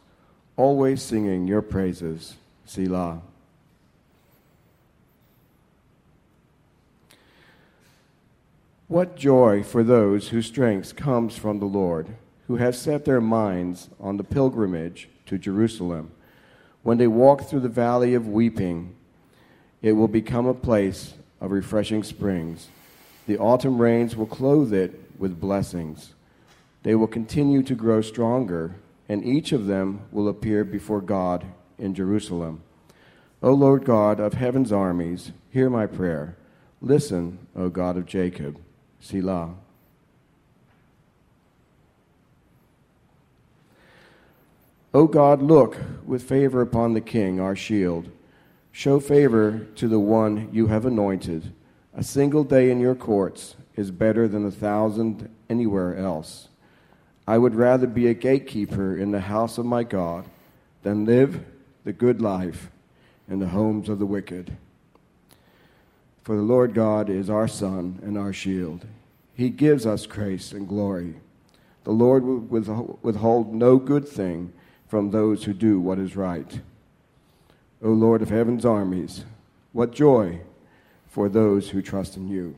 always 0.55 1.01
singing 1.01 1.47
your 1.47 1.61
praises. 1.61 2.35
Selah. 2.65 3.21
What 8.87 9.15
joy 9.15 9.63
for 9.63 9.83
those 9.83 10.29
whose 10.29 10.45
strength 10.45 10.95
comes 10.95 11.35
from 11.35 11.59
the 11.59 11.65
Lord, 11.65 12.07
who 12.47 12.57
have 12.57 12.75
set 12.75 13.05
their 13.05 13.21
minds 13.21 13.89
on 13.99 14.17
the 14.17 14.23
pilgrimage 14.23 15.09
to 15.25 15.37
Jerusalem. 15.37 16.11
When 16.83 16.97
they 16.97 17.07
walk 17.07 17.43
through 17.43 17.61
the 17.61 17.69
valley 17.69 18.13
of 18.13 18.27
weeping, 18.27 18.95
it 19.81 19.93
will 19.93 20.07
become 20.07 20.45
a 20.45 20.53
place 20.53 21.13
of 21.41 21.51
refreshing 21.51 22.03
springs. 22.03 22.67
The 23.25 23.37
autumn 23.37 23.81
rains 23.81 24.15
will 24.15 24.27
clothe 24.27 24.73
it 24.73 24.99
with 25.17 25.39
blessings. 25.39 26.13
They 26.83 26.95
will 26.95 27.07
continue 27.07 27.63
to 27.63 27.75
grow 27.75 28.01
stronger 28.01 28.75
and 29.09 29.23
each 29.25 29.51
of 29.51 29.65
them 29.65 30.01
will 30.11 30.27
appear 30.27 30.63
before 30.63 31.01
God 31.01 31.45
in 31.77 31.93
Jerusalem. 31.93 32.63
O 33.41 33.51
Lord 33.51 33.83
God 33.83 34.19
of 34.19 34.33
heaven's 34.33 34.71
armies, 34.71 35.31
hear 35.49 35.69
my 35.69 35.85
prayer. 35.85 36.37
Listen, 36.81 37.39
O 37.55 37.69
God 37.69 37.97
of 37.97 38.05
Jacob. 38.05 38.57
Selah. 38.99 39.55
O 44.93 45.07
God, 45.07 45.41
look 45.41 45.77
with 46.05 46.23
favor 46.23 46.61
upon 46.61 46.93
the 46.93 47.01
king, 47.01 47.39
our 47.39 47.55
shield. 47.55 48.09
Show 48.71 48.99
favor 48.99 49.67
to 49.75 49.87
the 49.87 49.99
one 49.99 50.49
you 50.51 50.67
have 50.67 50.85
anointed. 50.85 51.53
A 51.93 52.03
single 52.03 52.43
day 52.43 52.71
in 52.71 52.79
your 52.79 52.95
courts 52.95 53.55
is 53.75 53.91
better 53.91 54.27
than 54.27 54.45
a 54.45 54.51
thousand 54.51 55.29
anywhere 55.49 55.97
else. 55.97 56.47
I 57.27 57.37
would 57.37 57.55
rather 57.55 57.87
be 57.87 58.07
a 58.07 58.13
gatekeeper 58.13 58.97
in 58.97 59.11
the 59.11 59.21
house 59.21 59.57
of 59.57 59.65
my 59.65 59.83
God 59.83 60.25
than 60.83 61.05
live 61.05 61.43
the 61.83 61.93
good 61.93 62.21
life 62.21 62.69
in 63.29 63.39
the 63.39 63.47
homes 63.47 63.89
of 63.89 63.99
the 63.99 64.05
wicked. 64.05 64.57
For 66.23 66.35
the 66.35 66.41
Lord 66.41 66.73
God 66.73 67.09
is 67.09 67.29
our 67.29 67.47
sun 67.47 67.99
and 68.03 68.17
our 68.17 68.33
shield. 68.33 68.85
He 69.35 69.49
gives 69.49 69.85
us 69.85 70.05
grace 70.05 70.51
and 70.51 70.67
glory. 70.67 71.15
The 71.83 71.91
Lord 71.91 72.23
will 72.23 72.39
withhold 73.01 73.53
no 73.53 73.77
good 73.77 74.07
thing 74.07 74.53
from 74.87 75.11
those 75.11 75.43
who 75.43 75.53
do 75.53 75.79
what 75.79 75.99
is 75.99 76.15
right. 76.15 76.59
O 77.81 77.89
Lord 77.89 78.21
of 78.21 78.29
heaven's 78.29 78.65
armies, 78.65 79.25
what 79.71 79.91
joy 79.91 80.39
for 81.09 81.27
those 81.27 81.69
who 81.69 81.81
trust 81.81 82.15
in 82.15 82.27
you. 82.27 82.55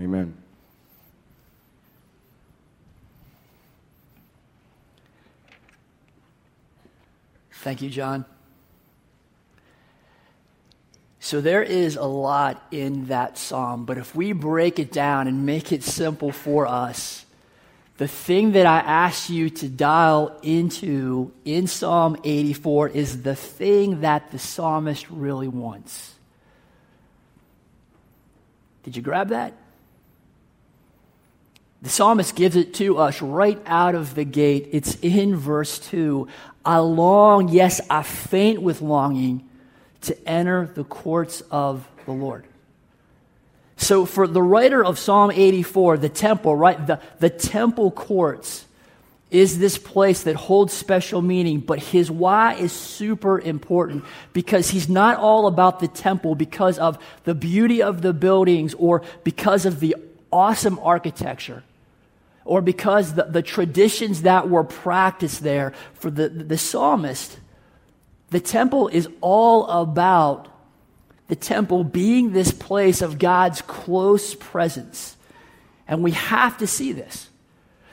Amen. 0.00 0.36
Thank 7.64 7.80
you, 7.80 7.88
John. 7.88 8.26
So 11.18 11.40
there 11.40 11.62
is 11.62 11.96
a 11.96 12.04
lot 12.04 12.62
in 12.70 13.06
that 13.06 13.38
psalm, 13.38 13.86
but 13.86 13.96
if 13.96 14.14
we 14.14 14.32
break 14.32 14.78
it 14.78 14.92
down 14.92 15.28
and 15.28 15.46
make 15.46 15.72
it 15.72 15.82
simple 15.82 16.30
for 16.30 16.66
us, 16.66 17.24
the 17.96 18.06
thing 18.06 18.52
that 18.52 18.66
I 18.66 18.80
ask 18.80 19.30
you 19.30 19.48
to 19.48 19.68
dial 19.70 20.38
into 20.42 21.32
in 21.46 21.66
Psalm 21.66 22.18
84 22.22 22.90
is 22.90 23.22
the 23.22 23.34
thing 23.34 24.02
that 24.02 24.30
the 24.30 24.38
psalmist 24.38 25.08
really 25.08 25.48
wants. 25.48 26.12
Did 28.82 28.94
you 28.94 29.00
grab 29.00 29.30
that? 29.30 29.54
The 31.84 31.90
psalmist 31.90 32.34
gives 32.34 32.56
it 32.56 32.72
to 32.74 32.96
us 32.96 33.20
right 33.20 33.60
out 33.66 33.94
of 33.94 34.14
the 34.14 34.24
gate. 34.24 34.70
It's 34.72 34.94
in 35.02 35.36
verse 35.36 35.78
2. 35.78 36.26
I 36.64 36.78
long, 36.78 37.48
yes, 37.48 37.78
I 37.90 38.02
faint 38.02 38.62
with 38.62 38.80
longing 38.80 39.46
to 40.00 40.16
enter 40.26 40.64
the 40.64 40.84
courts 40.84 41.42
of 41.50 41.86
the 42.06 42.12
Lord. 42.12 42.46
So, 43.76 44.06
for 44.06 44.26
the 44.26 44.40
writer 44.40 44.82
of 44.82 44.98
Psalm 44.98 45.30
84, 45.30 45.98
the 45.98 46.08
temple, 46.08 46.56
right, 46.56 46.86
the, 46.86 47.00
the 47.18 47.28
temple 47.28 47.90
courts 47.90 48.64
is 49.30 49.58
this 49.58 49.76
place 49.76 50.22
that 50.22 50.36
holds 50.36 50.72
special 50.72 51.20
meaning, 51.20 51.60
but 51.60 51.80
his 51.80 52.10
why 52.10 52.54
is 52.54 52.72
super 52.72 53.38
important 53.38 54.06
because 54.32 54.70
he's 54.70 54.88
not 54.88 55.18
all 55.18 55.46
about 55.46 55.80
the 55.80 55.88
temple 55.88 56.34
because 56.34 56.78
of 56.78 56.98
the 57.24 57.34
beauty 57.34 57.82
of 57.82 58.00
the 58.00 58.14
buildings 58.14 58.72
or 58.72 59.02
because 59.22 59.66
of 59.66 59.80
the 59.80 59.94
awesome 60.32 60.78
architecture 60.78 61.62
or 62.44 62.60
because 62.60 63.14
the, 63.14 63.24
the 63.24 63.42
traditions 63.42 64.22
that 64.22 64.48
were 64.48 64.64
practiced 64.64 65.42
there 65.42 65.72
for 65.94 66.10
the, 66.10 66.28
the 66.28 66.58
psalmist, 66.58 67.38
the 68.30 68.40
temple 68.40 68.88
is 68.88 69.08
all 69.20 69.66
about 69.66 70.48
the 71.28 71.36
temple 71.36 71.84
being 71.84 72.32
this 72.32 72.52
place 72.52 73.00
of 73.00 73.18
God's 73.18 73.62
close 73.62 74.34
presence. 74.34 75.16
And 75.88 76.02
we 76.02 76.12
have 76.12 76.58
to 76.58 76.66
see 76.66 76.92
this. 76.92 77.28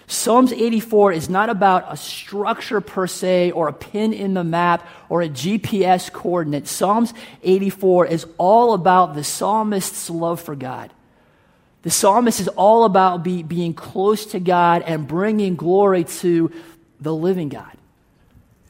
Psalms 0.07 0.51
84 0.51 1.13
is 1.13 1.29
not 1.29 1.49
about 1.49 1.85
a 1.87 1.95
structure 1.95 2.81
per 2.81 3.07
se 3.07 3.51
or 3.51 3.69
a 3.69 3.73
pin 3.73 4.11
in 4.11 4.33
the 4.33 4.43
map 4.43 4.85
or 5.07 5.21
a 5.21 5.29
GPS 5.29 6.11
coordinate. 6.11 6.67
Psalms 6.67 7.13
84 7.43 8.07
is 8.07 8.25
all 8.37 8.73
about 8.73 9.15
the 9.15 9.23
psalmist's 9.23 10.09
love 10.09 10.41
for 10.41 10.53
God. 10.53 10.91
The 11.83 11.89
psalmist 11.89 12.39
is 12.39 12.47
all 12.49 12.85
about 12.85 13.23
be, 13.23 13.43
being 13.43 13.73
close 13.73 14.27
to 14.27 14.39
God 14.39 14.83
and 14.83 15.07
bringing 15.07 15.55
glory 15.55 16.03
to 16.03 16.51
the 16.99 17.13
living 17.13 17.49
God. 17.49 17.71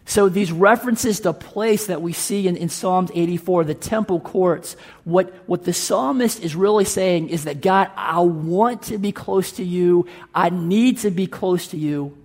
So, 0.06 0.28
these 0.28 0.52
references 0.52 1.22
to 1.22 1.32
place 1.32 1.88
that 1.88 2.02
we 2.02 2.12
see 2.12 2.48
in, 2.48 2.58
in 2.58 2.68
Psalms 2.68 3.12
84, 3.14 3.64
the 3.64 3.74
temple 3.74 4.20
courts, 4.20 4.76
what, 5.06 5.34
what 5.48 5.64
the 5.64 5.72
psalmist 5.72 6.42
is 6.44 6.54
really 6.56 6.84
saying 6.84 7.30
is 7.30 7.46
that 7.46 7.62
God, 7.62 7.90
I 7.96 8.20
want 8.20 8.84
to 8.84 8.98
be 8.98 9.12
close 9.14 9.54
to 9.54 9.64
you. 9.64 10.08
I 10.36 10.50
need 10.50 10.98
to 11.00 11.12
be 11.12 11.28
close 11.28 11.68
to 11.68 11.78
you. 11.78 12.18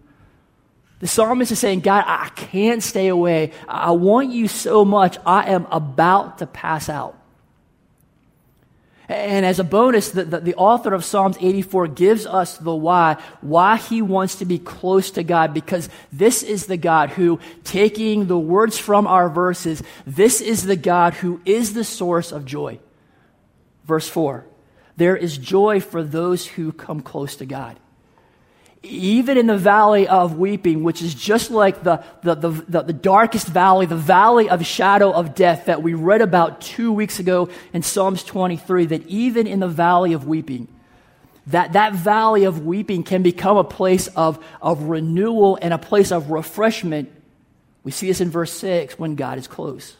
The 0.99 1.07
psalmist 1.07 1.53
is 1.53 1.59
saying, 1.59 1.81
God, 1.81 2.05
I 2.07 2.31
can't 2.31 2.83
stay 2.83 3.09
away. 3.09 3.53
I 3.69 3.91
want 3.93 4.31
you 4.31 4.49
so 4.49 4.85
much. 4.85 5.19
I 5.27 5.51
am 5.51 5.67
about 5.67 6.39
to 6.39 6.47
pass 6.47 6.89
out. 6.89 7.17
And 9.09 9.47
as 9.47 9.61
a 9.61 9.65
bonus, 9.65 10.11
the, 10.11 10.25
the, 10.25 10.41
the, 10.41 10.55
author 10.57 10.93
of 10.93 11.05
Psalms 11.05 11.37
84 11.41 11.89
gives 11.89 12.27
us 12.27 12.59
the 12.59 12.75
why, 12.75 13.23
why 13.41 13.77
he 13.77 14.03
wants 14.03 14.37
to 14.37 14.45
be 14.45 14.59
close 14.59 15.13
to 15.13 15.23
God, 15.23 15.55
because 15.55 15.89
this 16.13 16.43
is 16.43 16.67
the 16.67 16.77
God 16.77 17.11
who, 17.11 17.39
taking 17.63 18.27
the 18.27 18.39
words 18.39 18.79
from 18.79 19.07
our 19.07 19.29
verses, 19.29 19.83
this 20.07 20.41
is 20.41 20.65
the 20.65 20.77
God 20.77 21.15
who 21.15 21.41
is 21.45 21.73
the 21.73 21.85
source 21.85 22.33
of 22.33 22.45
joy. 22.45 22.81
Verse 23.85 24.09
4 24.09 24.45
There 24.97 25.17
is 25.17 25.39
joy 25.39 25.81
for 25.81 26.03
those 26.03 26.45
who 26.45 26.73
come 26.73 27.01
close 27.01 27.37
to 27.37 27.47
God 27.47 27.79
even 28.87 29.39
in 29.39 29.47
the 29.47 29.57
valley 29.59 30.09
of 30.09 30.39
weeping, 30.39 30.83
which 30.83 31.03
is 31.03 31.15
just 31.15 31.51
like 31.51 31.83
the, 31.83 32.03
the, 32.23 32.35
the, 32.35 32.83
the, 32.83 32.93
darkest 32.93 33.47
valley, 33.47 33.87
the 33.87 33.97
valley 33.97 34.49
of 34.49 34.65
shadow 34.65 35.13
of 35.13 35.35
death 35.35 35.67
that 35.67 35.83
we 35.83 35.95
read 35.95 36.23
about 36.23 36.61
two 36.61 36.93
weeks 36.93 37.19
ago 37.19 37.49
in 37.73 37.83
Psalms 37.83 38.25
23, 38.25 38.87
that 38.87 39.07
even 39.07 39.47
in 39.47 39.61
the 39.61 39.69
valley 39.69 40.13
of 40.13 40.27
weeping, 40.27 40.69
that, 41.49 41.75
that 41.75 41.95
valley 41.95 42.45
of 42.45 42.65
weeping 42.65 43.05
can 43.05 43.23
become 43.23 43.57
a 43.57 43.65
place 43.65 44.09
of, 44.09 44.45
of 44.61 44.85
renewal 44.85 45.59
and 45.61 45.73
a 45.73 45.79
place 45.79 46.11
of 46.11 46.31
refreshment. 46.31 47.11
We 47.85 47.93
see 47.93 48.09
this 48.09 48.21
in 48.21 48.31
verse 48.31 48.53
6 48.53 48.99
when 48.99 49.15
God 49.15 49.39
is 49.39 49.47
close. 49.47 49.97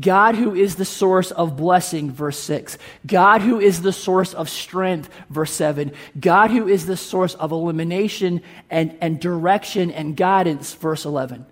God, 0.00 0.36
who 0.36 0.54
is 0.54 0.76
the 0.76 0.86
source 0.86 1.30
of 1.30 1.56
blessing, 1.56 2.10
verse 2.10 2.38
6. 2.38 2.78
God, 3.06 3.42
who 3.42 3.60
is 3.60 3.82
the 3.82 3.92
source 3.92 4.32
of 4.32 4.48
strength, 4.48 5.10
verse 5.28 5.52
7. 5.52 5.92
God, 6.18 6.50
who 6.50 6.66
is 6.66 6.86
the 6.86 6.96
source 6.96 7.34
of 7.34 7.52
elimination 7.52 8.40
and, 8.70 8.96
and 9.02 9.20
direction 9.20 9.90
and 9.90 10.16
guidance, 10.16 10.72
verse 10.72 11.04
11. 11.04 11.44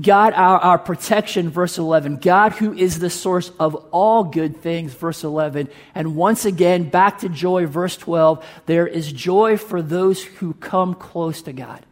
God, 0.00 0.32
our, 0.32 0.58
our 0.58 0.78
protection, 0.78 1.50
verse 1.50 1.76
11. 1.76 2.16
God, 2.16 2.52
who 2.52 2.72
is 2.72 2.98
the 2.98 3.10
source 3.10 3.50
of 3.60 3.74
all 3.90 4.24
good 4.24 4.56
things, 4.56 4.94
verse 4.94 5.22
11. 5.22 5.68
And 5.94 6.16
once 6.16 6.46
again, 6.46 6.88
back 6.88 7.18
to 7.18 7.28
joy, 7.28 7.66
verse 7.66 7.98
12. 7.98 8.42
There 8.64 8.86
is 8.86 9.12
joy 9.12 9.58
for 9.58 9.82
those 9.82 10.24
who 10.24 10.54
come 10.54 10.94
close 10.94 11.42
to 11.42 11.52
God. 11.52 11.84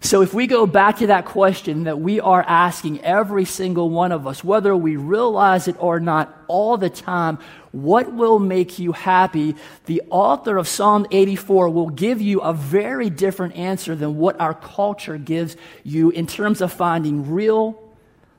So, 0.00 0.22
if 0.22 0.32
we 0.32 0.46
go 0.46 0.64
back 0.64 0.98
to 0.98 1.08
that 1.08 1.24
question 1.24 1.84
that 1.84 1.98
we 1.98 2.20
are 2.20 2.42
asking 2.42 3.02
every 3.02 3.44
single 3.44 3.90
one 3.90 4.12
of 4.12 4.26
us, 4.28 4.44
whether 4.44 4.76
we 4.76 4.96
realize 4.96 5.66
it 5.66 5.74
or 5.80 5.98
not 5.98 6.44
all 6.46 6.76
the 6.76 6.88
time, 6.88 7.38
what 7.72 8.12
will 8.12 8.38
make 8.38 8.78
you 8.78 8.92
happy? 8.92 9.56
The 9.86 10.02
author 10.08 10.56
of 10.56 10.68
Psalm 10.68 11.06
84 11.10 11.70
will 11.70 11.90
give 11.90 12.20
you 12.22 12.40
a 12.40 12.52
very 12.52 13.10
different 13.10 13.56
answer 13.56 13.96
than 13.96 14.16
what 14.16 14.40
our 14.40 14.54
culture 14.54 15.18
gives 15.18 15.56
you 15.82 16.10
in 16.10 16.26
terms 16.28 16.60
of 16.60 16.72
finding 16.72 17.32
real, 17.32 17.82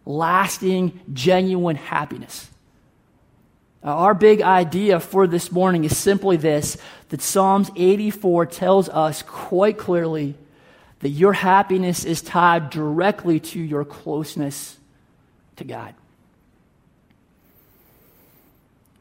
lasting, 0.05 0.99
genuine 1.11 1.75
happiness. 1.75 2.49
Our 3.83 4.13
big 4.13 4.41
idea 4.41 4.99
for 4.99 5.27
this 5.27 5.51
morning 5.51 5.83
is 5.83 5.97
simply 5.97 6.37
this 6.37 6.77
that 7.09 7.21
Psalms 7.21 7.69
84 7.75 8.45
tells 8.45 8.89
us 8.89 9.21
quite 9.23 9.77
clearly 9.77 10.35
that 10.99 11.09
your 11.09 11.33
happiness 11.33 12.03
is 12.05 12.21
tied 12.21 12.69
directly 12.69 13.39
to 13.39 13.59
your 13.59 13.85
closeness 13.85 14.77
to 15.55 15.63
God. 15.63 15.93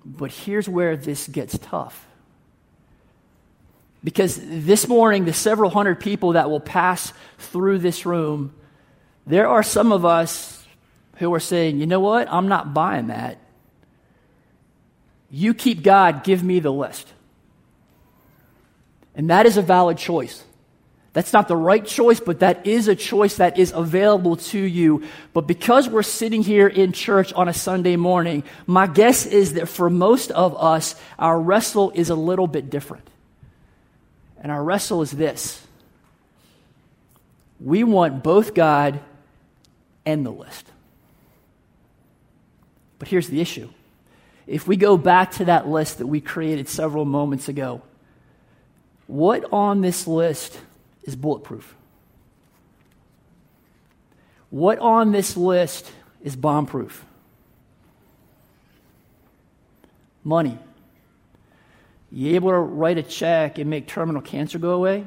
But 0.05 0.31
here's 0.31 0.69
where 0.69 0.97
this 0.97 1.27
gets 1.29 1.59
tough. 1.59 2.07
Because 4.03 4.39
this 4.41 4.87
morning, 4.87 5.25
the 5.25 5.33
several 5.33 5.71
hundred 5.71 6.01
people 6.01 6.33
that 6.33 6.49
will 6.49 6.61
pass 6.61 7.13
through 7.39 7.79
this 7.79 8.07
room, 8.07 8.55
there 9.27 9.49
are 9.49 9.63
some 9.63 9.93
of 9.93 10.05
us 10.05 10.65
who 11.17 11.35
are 11.35 11.41
saying, 11.41 11.79
you 11.79 11.87
know 11.87 12.01
what? 12.01 12.29
I'm 12.31 12.49
not 12.49 12.73
buying 12.73 13.09
that. 13.09 13.39
You 15.31 15.53
keep 15.53 15.83
God, 15.83 16.23
give 16.25 16.43
me 16.43 16.61
the 16.61 16.73
list. 16.73 17.13
And 19.15 19.31
that 19.31 19.47
is 19.47 19.57
a 19.57 19.63
valid 19.63 19.99
choice. 19.99 20.45
That's 21.19 21.33
not 21.33 21.49
the 21.49 21.57
right 21.57 21.85
choice, 21.85 22.21
but 22.21 22.39
that 22.39 22.65
is 22.65 22.87
a 22.87 22.95
choice 22.95 23.39
that 23.39 23.59
is 23.59 23.73
available 23.73 24.37
to 24.37 24.59
you. 24.61 25.03
But 25.33 25.49
because 25.49 25.89
we're 25.89 26.05
sitting 26.05 26.45
here 26.45 26.69
in 26.69 26.93
church 26.93 27.33
on 27.33 27.49
a 27.49 27.53
Sunday 27.53 27.97
morning, 27.97 28.45
my 28.69 28.87
guess 28.87 29.27
is 29.27 29.55
that 29.55 29.69
for 29.69 29.91
most 29.91 30.31
of 30.31 30.57
us, 30.57 30.95
our 31.19 31.41
wrestle 31.41 31.91
is 31.97 32.11
a 32.11 32.15
little 32.15 32.47
bit 32.47 32.71
different. 32.71 33.11
And 34.41 34.53
our 34.53 34.63
wrestle 34.63 35.03
is 35.03 35.11
this 35.11 35.61
we 37.59 37.83
want 37.83 38.23
both 38.23 38.55
God 38.55 39.01
and 40.07 40.25
the 40.25 40.31
list. 40.31 40.71
But 43.01 43.09
here's 43.09 43.27
the 43.27 43.41
issue. 43.41 43.69
If 44.47 44.69
we 44.69 44.77
go 44.77 44.97
back 44.97 45.33
to 45.33 45.47
that 45.47 45.67
list 45.67 45.99
that 45.99 46.07
we 46.07 46.21
created 46.21 46.69
several 46.69 47.05
moments 47.05 47.49
ago, 47.49 47.83
what 49.09 49.45
on 49.53 49.81
this 49.81 50.07
list 50.07 50.61
is 51.09 51.17
bulletproof? 51.17 51.75
What 54.51 54.79
on 54.79 55.11
this 55.11 55.37
list 55.37 55.91
is 56.23 56.37
bombproof? 56.37 56.93
Money. 60.23 60.59
You 62.11 62.35
able 62.35 62.51
to 62.51 62.59
write 62.59 62.99
a 62.99 63.03
check 63.03 63.59
and 63.59 63.69
make 63.69 63.87
terminal 63.87 64.23
cancer 64.23 64.59
go 64.59 64.71
away? 64.71 65.05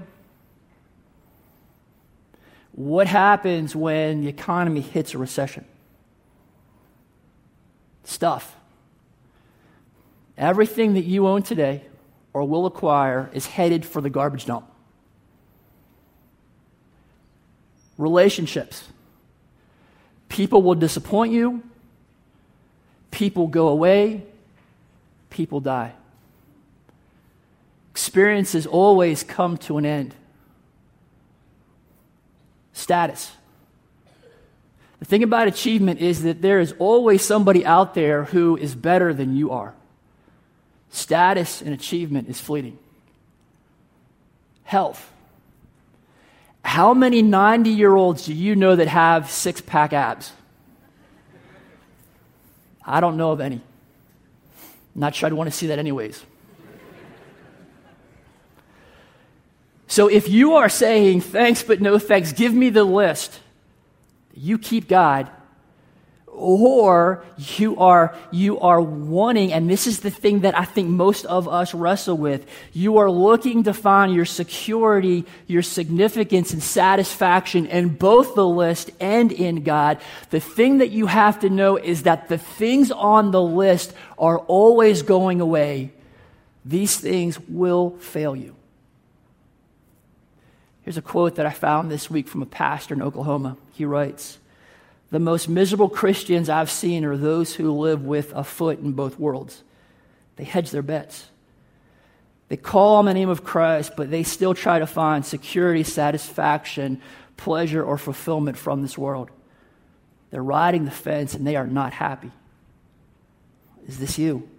What 2.73 3.07
happens 3.07 3.75
when 3.75 4.21
the 4.21 4.27
economy 4.27 4.81
hits 4.81 5.13
a 5.13 5.17
recession? 5.17 5.65
Stuff. 8.03 8.55
Everything 10.37 10.95
that 10.95 11.03
you 11.03 11.27
own 11.27 11.43
today 11.43 11.83
or 12.33 12.43
will 12.45 12.65
acquire 12.65 13.29
is 13.33 13.45
headed 13.45 13.85
for 13.85 14.01
the 14.01 14.09
garbage 14.09 14.45
dump. 14.45 14.70
Relationships. 18.01 18.87
People 20.29 20.61
will 20.61 20.75
disappoint 20.75 21.33
you, 21.33 21.61
People 23.11 23.47
go 23.47 23.67
away, 23.67 24.23
people 25.29 25.59
die. 25.59 25.91
Experiences 27.91 28.65
always 28.65 29.21
come 29.21 29.57
to 29.57 29.77
an 29.77 29.85
end. 29.85 30.15
Status. 32.71 33.33
The 34.99 35.05
thing 35.05 35.23
about 35.23 35.47
achievement 35.47 35.99
is 35.99 36.23
that 36.23 36.41
there 36.41 36.61
is 36.61 36.73
always 36.79 37.21
somebody 37.21 37.65
out 37.65 37.93
there 37.93 38.23
who 38.25 38.55
is 38.55 38.73
better 38.75 39.13
than 39.13 39.35
you 39.35 39.51
are. 39.51 39.73
Status 40.89 41.61
and 41.61 41.73
achievement 41.73 42.29
is 42.29 42.39
fleeting. 42.39 42.77
Health. 44.63 45.10
How 46.63 46.93
many 46.93 47.21
90 47.21 47.69
year 47.69 47.95
olds 47.95 48.25
do 48.25 48.33
you 48.33 48.55
know 48.55 48.75
that 48.75 48.87
have 48.87 49.29
six 49.29 49.61
pack 49.61 49.93
abs? 49.93 50.31
I 52.85 52.99
don't 52.99 53.17
know 53.17 53.31
of 53.31 53.41
any. 53.41 53.61
Not 54.95 55.15
sure 55.15 55.27
I'd 55.27 55.33
want 55.33 55.49
to 55.49 55.55
see 55.55 55.67
that, 55.67 55.79
anyways. 55.79 56.23
So 59.87 60.07
if 60.07 60.29
you 60.29 60.53
are 60.53 60.69
saying 60.69 61.19
thanks 61.19 61.63
but 61.63 61.81
no 61.81 61.99
thanks, 61.99 62.31
give 62.31 62.53
me 62.53 62.69
the 62.69 62.85
list, 62.85 63.41
you 64.33 64.57
keep 64.57 64.87
God, 64.87 65.29
or 66.41 67.23
you 67.37 67.77
are 67.77 68.15
you 68.31 68.59
are 68.59 68.81
wanting 68.81 69.53
and 69.53 69.69
this 69.69 69.85
is 69.85 69.99
the 69.99 70.09
thing 70.09 70.39
that 70.39 70.57
i 70.57 70.65
think 70.65 70.89
most 70.89 71.23
of 71.25 71.47
us 71.47 71.73
wrestle 71.73 72.17
with. 72.17 72.45
You 72.73 72.97
are 72.97 73.11
looking 73.11 73.63
to 73.63 73.73
find 73.73 74.13
your 74.13 74.25
security 74.25 75.25
your 75.47 75.61
significance 75.61 76.51
and 76.51 76.63
satisfaction 76.63 77.67
in 77.67 77.89
both 77.89 78.33
the 78.33 78.47
list 78.47 78.89
and 78.99 79.31
in 79.31 79.63
god. 79.63 79.99
The 80.31 80.39
thing 80.39 80.79
that 80.79 80.89
you 80.89 81.05
have 81.05 81.39
to 81.41 81.49
know 81.49 81.77
is 81.77 82.03
that 82.03 82.27
the 82.27 82.37
things 82.37 82.91
on 82.91 83.31
the 83.31 83.41
list 83.41 83.93
are 84.17 84.39
always 84.39 85.03
going 85.03 85.41
away. 85.41 85.91
These 86.65 86.97
things 86.97 87.39
will 87.39 87.91
fail 87.97 88.35
you. 88.35 88.55
Here's 90.83 90.97
a 90.97 91.01
quote 91.01 91.35
that 91.35 91.45
i 91.45 91.51
found 91.51 91.91
this 91.91 92.09
week 92.09 92.27
from 92.27 92.41
a 92.41 92.47
pastor 92.47 92.93
in 92.93 93.01
oklahoma. 93.01 93.57
He 93.73 93.85
writes 93.85 94.39
the 95.11 95.19
most 95.19 95.49
miserable 95.49 95.89
Christians 95.89 96.49
I've 96.49 96.71
seen 96.71 97.03
are 97.03 97.17
those 97.17 97.53
who 97.53 97.71
live 97.71 98.05
with 98.05 98.31
a 98.33 98.43
foot 98.43 98.79
in 98.79 98.93
both 98.93 99.19
worlds. 99.19 99.61
They 100.37 100.45
hedge 100.45 100.71
their 100.71 100.81
bets. 100.81 101.27
They 102.47 102.57
call 102.57 102.95
on 102.95 103.05
the 103.05 103.13
name 103.13 103.29
of 103.29 103.43
Christ, 103.43 103.93
but 103.95 104.09
they 104.09 104.23
still 104.23 104.53
try 104.53 104.79
to 104.79 104.87
find 104.87 105.25
security, 105.25 105.83
satisfaction, 105.83 107.01
pleasure, 107.37 107.83
or 107.83 107.97
fulfillment 107.97 108.57
from 108.57 108.81
this 108.81 108.97
world. 108.97 109.29
They're 110.31 110.43
riding 110.43 110.85
the 110.85 110.91
fence 110.91 111.33
and 111.33 111.45
they 111.45 111.57
are 111.57 111.67
not 111.67 111.91
happy. 111.91 112.31
Is 113.87 113.99
this 113.99 114.17
you? 114.17 114.49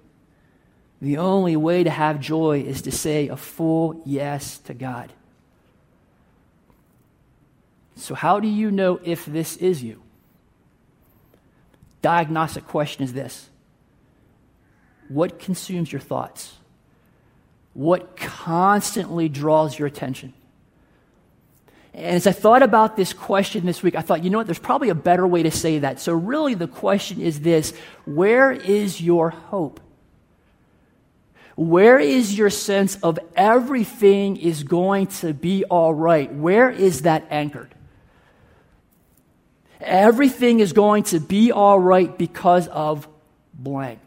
The 1.01 1.17
only 1.17 1.57
way 1.57 1.83
to 1.83 1.91
have 1.91 2.21
joy 2.21 2.61
is 2.61 2.83
to 2.83 2.93
say 2.93 3.29
a 3.29 3.37
full 3.37 4.03
yes 4.05 4.59
to 4.59 4.75
God. 4.75 5.13
So, 7.97 8.15
how 8.15 8.41
do 8.41 8.49
you 8.49 8.71
know 8.71 9.01
if 9.03 9.25
this 9.27 9.57
is 9.57 9.83
you? 9.83 10.03
Diagnostic 12.03 12.67
question 12.67 13.05
is 13.05 13.13
this 13.13 13.49
What 15.09 15.39
consumes 15.39 15.91
your 15.91 16.01
thoughts? 16.01 16.53
What 17.75 18.17
constantly 18.17 19.31
draws 19.31 19.79
your 19.79 19.89
attention? 19.89 20.35
And 21.95 22.17
as 22.17 22.27
I 22.27 22.33
thought 22.33 22.63
about 22.63 22.97
this 22.97 23.13
question 23.13 23.67
this 23.67 23.83
week, 23.83 23.95
I 23.95 24.01
thought, 24.01 24.25
you 24.25 24.31
know 24.31 24.39
what, 24.39 24.47
there's 24.47 24.59
probably 24.59 24.89
a 24.89 24.95
better 24.95 25.27
way 25.27 25.43
to 25.43 25.51
say 25.51 25.81
that. 25.81 26.01
So, 26.01 26.15
really, 26.15 26.55
the 26.55 26.69
question 26.69 27.21
is 27.21 27.41
this 27.41 27.73
Where 28.05 28.53
is 28.53 29.01
your 29.01 29.31
hope? 29.31 29.81
Where 31.55 31.99
is 31.99 32.37
your 32.37 32.49
sense 32.49 32.97
of 33.03 33.19
everything 33.37 34.39
is 34.39 34.63
going 34.65 35.09
to 35.09 35.35
be 35.35 35.65
all 35.65 35.93
right? 35.93 36.33
Where 36.33 36.71
is 36.71 37.03
that 37.03 37.27
anchored? 37.31 37.75
Everything 39.83 40.61
is 40.61 40.73
going 40.73 41.03
to 41.05 41.19
be 41.19 41.51
all 41.51 41.79
right 41.79 42.17
because 42.17 42.69
of 42.69 43.09
blank. 43.53 44.01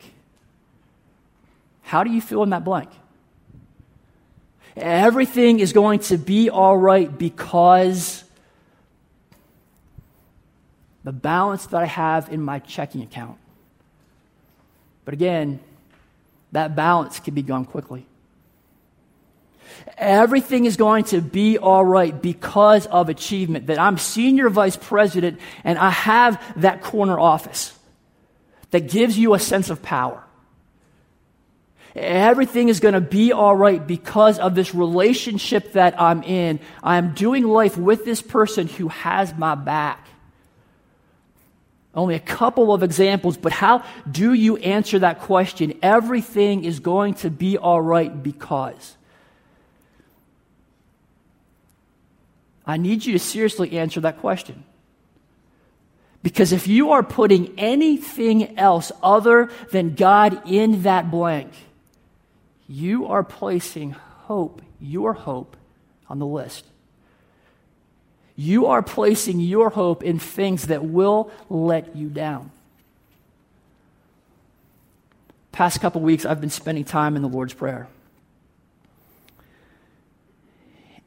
How 1.82 2.04
do 2.04 2.12
you 2.12 2.22
fill 2.22 2.44
in 2.44 2.52
that 2.52 2.64
blank? 2.64 2.90
Everything 4.78 5.60
is 5.60 5.74
going 5.74 6.00
to 6.00 6.18
be 6.18 6.50
all 6.50 6.78
right 6.78 7.16
because 7.18 8.24
the 11.04 11.12
balance 11.12 11.68
that 11.68 11.82
I 11.82 11.86
have 11.86 12.32
in 12.32 12.42
my 12.42 12.60
checking 12.60 13.04
account. 13.04 13.38
But 15.06 15.14
again, 15.14 15.60
that 16.52 16.76
balance 16.76 17.20
can 17.20 17.36
be 17.36 17.42
gone 17.42 17.66
quickly. 17.66 18.08
Everything 19.98 20.66
is 20.66 20.78
going 20.78 21.06
to 21.06 21.22
be 21.22 21.58
all 21.58 21.86
right 21.86 22.22
because 22.22 22.86
of 22.88 23.10
achievement. 23.10 23.68
That 23.68 23.80
I'm 23.80 23.98
senior 23.98 24.50
vice 24.50 24.76
president 24.76 25.40
and 25.64 25.78
I 25.78 25.90
have 25.90 26.42
that 26.62 26.82
corner 26.82 27.20
office 27.20 27.78
that 28.72 28.90
gives 28.90 29.18
you 29.18 29.34
a 29.34 29.40
sense 29.40 29.70
of 29.70 29.82
power. 29.82 30.22
Everything 31.96 32.68
is 32.68 32.82
going 32.82 32.94
to 32.94 33.02
be 33.02 33.32
all 33.32 33.56
right 33.56 33.86
because 33.86 34.38
of 34.38 34.54
this 34.54 34.76
relationship 34.76 35.74
that 35.74 36.00
I'm 36.00 36.24
in. 36.24 36.60
I'm 36.84 37.14
doing 37.14 37.46
life 37.46 37.78
with 37.78 38.04
this 38.04 38.22
person 38.22 38.68
who 38.68 38.90
has 38.90 39.34
my 39.36 39.56
back. 39.56 40.06
Only 41.94 42.16
a 42.16 42.20
couple 42.20 42.74
of 42.74 42.84
examples, 42.84 43.38
but 43.38 43.54
how 43.54 43.86
do 44.12 44.34
you 44.34 44.58
answer 44.58 45.00
that 45.00 45.22
question? 45.22 45.80
Everything 45.82 46.66
is 46.66 46.82
going 46.82 47.14
to 47.16 47.30
be 47.30 47.58
all 47.58 47.80
right 47.80 48.22
because. 48.22 48.98
I 52.68 52.78
need 52.78 53.06
you 53.06 53.14
to 53.14 53.20
seriously 53.20 53.78
answer 53.78 54.02
that 54.02 54.20
question. 54.20 54.64
Because 56.24 56.52
if 56.52 56.68
you 56.68 56.92
are 56.92 57.04
putting 57.04 57.54
anything 57.60 58.58
else 58.58 58.92
other 59.04 59.52
than 59.72 59.94
God 59.94 60.50
in 60.50 60.82
that 60.82 61.12
blank, 61.12 61.52
you 62.68 63.06
are 63.06 63.24
placing 63.24 63.92
hope, 63.92 64.62
your 64.80 65.14
hope, 65.14 65.56
on 66.10 66.18
the 66.18 66.26
list. 66.26 66.66
You 68.36 68.66
are 68.68 68.82
placing 68.82 69.40
your 69.40 69.70
hope 69.70 70.04
in 70.04 70.20
things 70.20 70.68
that 70.68 70.84
will 70.84 71.32
let 71.50 71.96
you 71.96 72.10
down. 72.10 72.52
Past 75.52 75.80
couple 75.80 76.02
weeks, 76.02 76.26
I've 76.26 76.42
been 76.42 76.50
spending 76.50 76.84
time 76.84 77.16
in 77.16 77.22
the 77.22 77.30
Lord's 77.30 77.54
Prayer. 77.54 77.88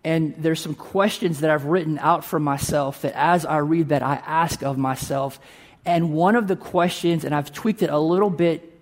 And 0.08 0.34
there's 0.38 0.58
some 0.58 0.74
questions 0.74 1.40
that 1.40 1.50
I've 1.50 1.66
written 1.66 1.98
out 1.98 2.24
for 2.24 2.40
myself 2.40 3.02
that 3.02 3.12
as 3.14 3.44
I 3.44 3.58
read 3.58 3.90
that, 3.90 4.02
I 4.02 4.14
ask 4.14 4.62
of 4.62 4.78
myself. 4.78 5.38
And 5.84 6.14
one 6.14 6.34
of 6.34 6.48
the 6.48 6.56
questions, 6.56 7.24
and 7.26 7.34
I've 7.34 7.52
tweaked 7.52 7.82
it 7.82 7.90
a 7.90 7.98
little 7.98 8.30
bit 8.30 8.72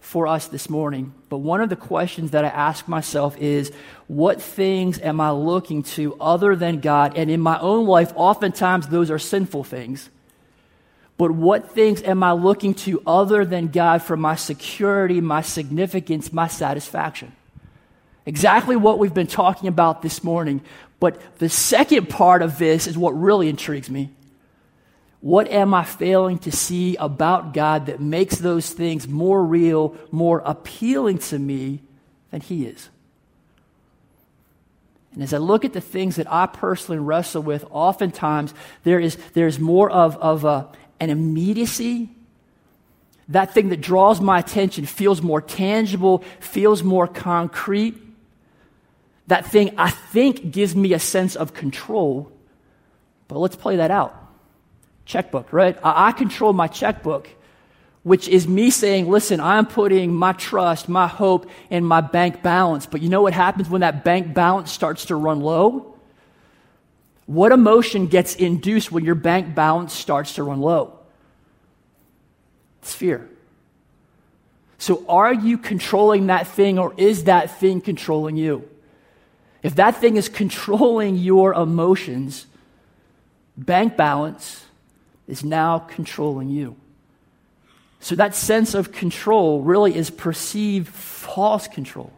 for 0.00 0.26
us 0.26 0.48
this 0.48 0.68
morning, 0.68 1.14
but 1.28 1.38
one 1.38 1.60
of 1.60 1.68
the 1.68 1.76
questions 1.76 2.32
that 2.32 2.44
I 2.44 2.48
ask 2.48 2.88
myself 2.88 3.38
is 3.38 3.70
what 4.08 4.42
things 4.42 4.98
am 4.98 5.20
I 5.20 5.30
looking 5.30 5.84
to 5.94 6.16
other 6.20 6.56
than 6.56 6.80
God? 6.80 7.16
And 7.16 7.30
in 7.30 7.40
my 7.40 7.60
own 7.60 7.86
life, 7.86 8.12
oftentimes 8.16 8.88
those 8.88 9.08
are 9.08 9.20
sinful 9.20 9.62
things. 9.62 10.10
But 11.16 11.30
what 11.30 11.70
things 11.70 12.02
am 12.02 12.24
I 12.24 12.32
looking 12.32 12.74
to 12.86 13.00
other 13.06 13.44
than 13.44 13.68
God 13.68 14.02
for 14.02 14.16
my 14.16 14.34
security, 14.34 15.20
my 15.20 15.42
significance, 15.42 16.32
my 16.32 16.48
satisfaction? 16.48 17.36
Exactly 18.24 18.76
what 18.76 18.98
we've 18.98 19.14
been 19.14 19.26
talking 19.26 19.68
about 19.68 20.02
this 20.02 20.22
morning. 20.22 20.60
But 21.00 21.20
the 21.38 21.48
second 21.48 22.08
part 22.08 22.42
of 22.42 22.58
this 22.58 22.86
is 22.86 22.96
what 22.96 23.10
really 23.18 23.48
intrigues 23.48 23.90
me. 23.90 24.10
What 25.20 25.48
am 25.48 25.72
I 25.72 25.84
failing 25.84 26.38
to 26.40 26.52
see 26.52 26.96
about 26.96 27.54
God 27.54 27.86
that 27.86 28.00
makes 28.00 28.36
those 28.36 28.70
things 28.70 29.06
more 29.06 29.44
real, 29.44 29.96
more 30.10 30.42
appealing 30.44 31.18
to 31.18 31.38
me 31.38 31.80
than 32.30 32.40
He 32.40 32.66
is? 32.66 32.88
And 35.14 35.22
as 35.22 35.34
I 35.34 35.38
look 35.38 35.64
at 35.64 35.74
the 35.74 35.80
things 35.80 36.16
that 36.16 36.30
I 36.30 36.46
personally 36.46 36.98
wrestle 36.98 37.42
with, 37.42 37.64
oftentimes 37.70 38.54
there 38.82 38.98
is, 38.98 39.16
there 39.34 39.46
is 39.46 39.60
more 39.60 39.90
of, 39.90 40.16
of 40.16 40.44
a, 40.44 40.68
an 40.98 41.10
immediacy. 41.10 42.08
That 43.28 43.54
thing 43.54 43.68
that 43.68 43.80
draws 43.80 44.20
my 44.20 44.38
attention 44.38 44.86
feels 44.86 45.22
more 45.22 45.40
tangible, 45.40 46.24
feels 46.40 46.82
more 46.82 47.06
concrete. 47.06 48.01
That 49.28 49.46
thing 49.46 49.74
I 49.78 49.90
think 49.90 50.50
gives 50.50 50.74
me 50.74 50.92
a 50.92 50.98
sense 50.98 51.36
of 51.36 51.54
control, 51.54 52.30
but 53.28 53.38
let's 53.38 53.56
play 53.56 53.76
that 53.76 53.90
out. 53.90 54.16
Checkbook, 55.04 55.52
right? 55.52 55.78
I, 55.82 56.08
I 56.08 56.12
control 56.12 56.52
my 56.52 56.66
checkbook, 56.66 57.28
which 58.02 58.28
is 58.28 58.48
me 58.48 58.70
saying, 58.70 59.08
listen, 59.08 59.40
I'm 59.40 59.66
putting 59.66 60.12
my 60.14 60.32
trust, 60.32 60.88
my 60.88 61.06
hope 61.06 61.48
in 61.70 61.84
my 61.84 62.00
bank 62.00 62.42
balance. 62.42 62.86
But 62.86 63.00
you 63.00 63.08
know 63.08 63.22
what 63.22 63.32
happens 63.32 63.68
when 63.68 63.80
that 63.82 64.04
bank 64.04 64.34
balance 64.34 64.72
starts 64.72 65.06
to 65.06 65.16
run 65.16 65.40
low? 65.40 65.94
What 67.26 67.52
emotion 67.52 68.08
gets 68.08 68.34
induced 68.34 68.90
when 68.90 69.04
your 69.04 69.14
bank 69.14 69.54
balance 69.54 69.92
starts 69.92 70.34
to 70.34 70.42
run 70.42 70.60
low? 70.60 70.98
It's 72.82 72.94
fear. 72.94 73.28
So, 74.78 75.04
are 75.08 75.32
you 75.32 75.58
controlling 75.58 76.26
that 76.26 76.48
thing 76.48 76.80
or 76.80 76.92
is 76.96 77.24
that 77.24 77.60
thing 77.60 77.80
controlling 77.80 78.36
you? 78.36 78.68
If 79.62 79.76
that 79.76 79.96
thing 79.96 80.16
is 80.16 80.28
controlling 80.28 81.16
your 81.16 81.54
emotions, 81.54 82.46
bank 83.56 83.96
balance 83.96 84.64
is 85.28 85.44
now 85.44 85.78
controlling 85.78 86.48
you. 86.48 86.76
So, 88.00 88.16
that 88.16 88.34
sense 88.34 88.74
of 88.74 88.90
control 88.90 89.62
really 89.62 89.94
is 89.94 90.10
perceived 90.10 90.88
false 90.88 91.68
control. 91.68 92.12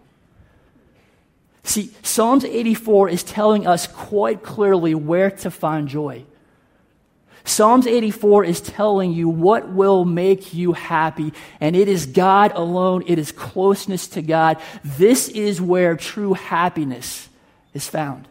See, 1.63 1.91
Psalms 2.03 2.45
84 2.45 3.11
is 3.11 3.23
telling 3.23 3.67
us 3.67 3.87
quite 3.87 4.43
clearly 4.43 4.95
where 4.95 5.31
to 5.31 5.51
find 5.51 5.87
joy. 5.87 6.25
Psalms 7.45 7.87
84 7.87 8.45
is 8.45 8.61
telling 8.63 9.13
you 9.13 9.29
what 9.29 9.69
will 9.69 10.07
make 10.07 10.55
you 10.55 10.73
happy, 10.73 11.35
and 11.61 11.77
it 11.77 11.89
is 11.89 12.07
God 12.07 12.53
alone. 12.55 13.05
It 13.07 13.19
is 13.19 13.33
closeness 13.33 14.09
to 14.09 14.23
God. 14.23 14.57
This 14.83 15.29
is 15.29 15.61
where 15.61 15.97
true 15.97 16.33
happiness 16.33 17.29
is 17.75 17.89
found. 17.89 18.29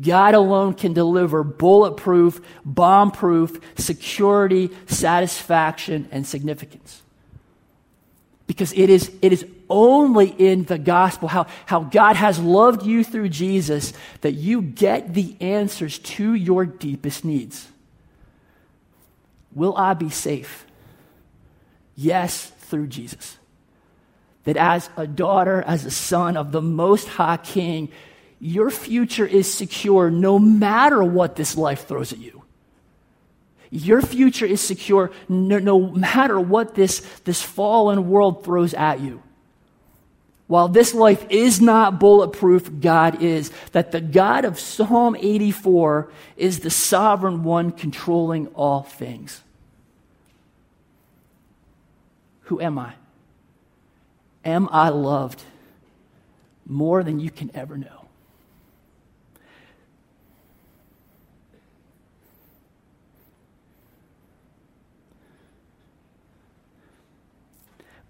God 0.00 0.34
alone 0.34 0.74
can 0.74 0.92
deliver 0.92 1.42
bulletproof, 1.42 2.40
bomb 2.64 3.10
proof 3.10 3.58
security, 3.76 4.70
satisfaction, 4.86 6.08
and 6.10 6.26
significance. 6.26 7.02
Because 8.46 8.72
it 8.72 8.90
is, 8.90 9.10
it 9.22 9.32
is 9.32 9.46
only 9.68 10.28
in 10.28 10.64
the 10.64 10.78
gospel, 10.78 11.28
how, 11.28 11.46
how 11.64 11.80
God 11.80 12.16
has 12.16 12.38
loved 12.38 12.84
you 12.84 13.02
through 13.02 13.30
Jesus, 13.30 13.92
that 14.20 14.32
you 14.32 14.62
get 14.62 15.14
the 15.14 15.34
answers 15.40 15.98
to 15.98 16.34
your 16.34 16.64
deepest 16.64 17.24
needs. 17.24 17.66
Will 19.52 19.76
I 19.76 19.94
be 19.94 20.10
safe? 20.10 20.66
Yes, 21.96 22.52
through 22.58 22.88
Jesus. 22.88 23.38
That 24.46 24.56
as 24.56 24.88
a 24.96 25.06
daughter, 25.06 25.62
as 25.62 25.84
a 25.84 25.90
son 25.90 26.36
of 26.36 26.50
the 26.50 26.62
Most 26.62 27.06
High 27.06 27.36
King, 27.36 27.90
your 28.40 28.70
future 28.70 29.26
is 29.26 29.52
secure 29.52 30.10
no 30.10 30.38
matter 30.38 31.04
what 31.04 31.36
this 31.36 31.56
life 31.56 31.86
throws 31.86 32.12
at 32.12 32.18
you. 32.18 32.42
Your 33.70 34.00
future 34.00 34.46
is 34.46 34.60
secure 34.60 35.10
no, 35.28 35.58
no, 35.58 35.90
matter 35.90 36.38
what 36.40 36.74
this, 36.74 37.00
this 37.24 37.42
fallen 37.42 38.08
world 38.08 38.44
throws 38.44 38.74
at 38.74 39.00
you. 39.00 39.22
While 40.46 40.68
this 40.68 40.94
life 40.94 41.26
is 41.28 41.60
not 41.60 41.98
bulletproof, 41.98 42.80
God 42.80 43.22
is. 43.22 43.50
That 43.72 43.90
the 43.90 44.00
God 44.00 44.44
of 44.44 44.60
Psalm 44.60 45.16
84 45.16 46.12
is 46.36 46.60
the 46.60 46.70
sovereign 46.70 47.42
one 47.42 47.72
controlling 47.72 48.46
all 48.48 48.82
things. 48.82 49.42
Who 52.42 52.60
am 52.60 52.78
I? 52.78 52.94
Am 54.46 54.68
I 54.70 54.90
loved 54.90 55.42
more 56.64 57.02
than 57.02 57.18
you 57.18 57.30
can 57.30 57.50
ever 57.54 57.76
know? 57.76 58.06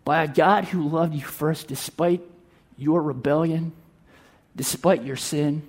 by 0.04 0.22
a 0.22 0.28
God 0.28 0.66
who 0.66 0.88
loved 0.88 1.14
you 1.14 1.20
first 1.20 1.66
despite 1.66 2.22
your 2.78 3.02
rebellion, 3.02 3.72
despite 4.54 5.02
your 5.02 5.16
sin, 5.16 5.64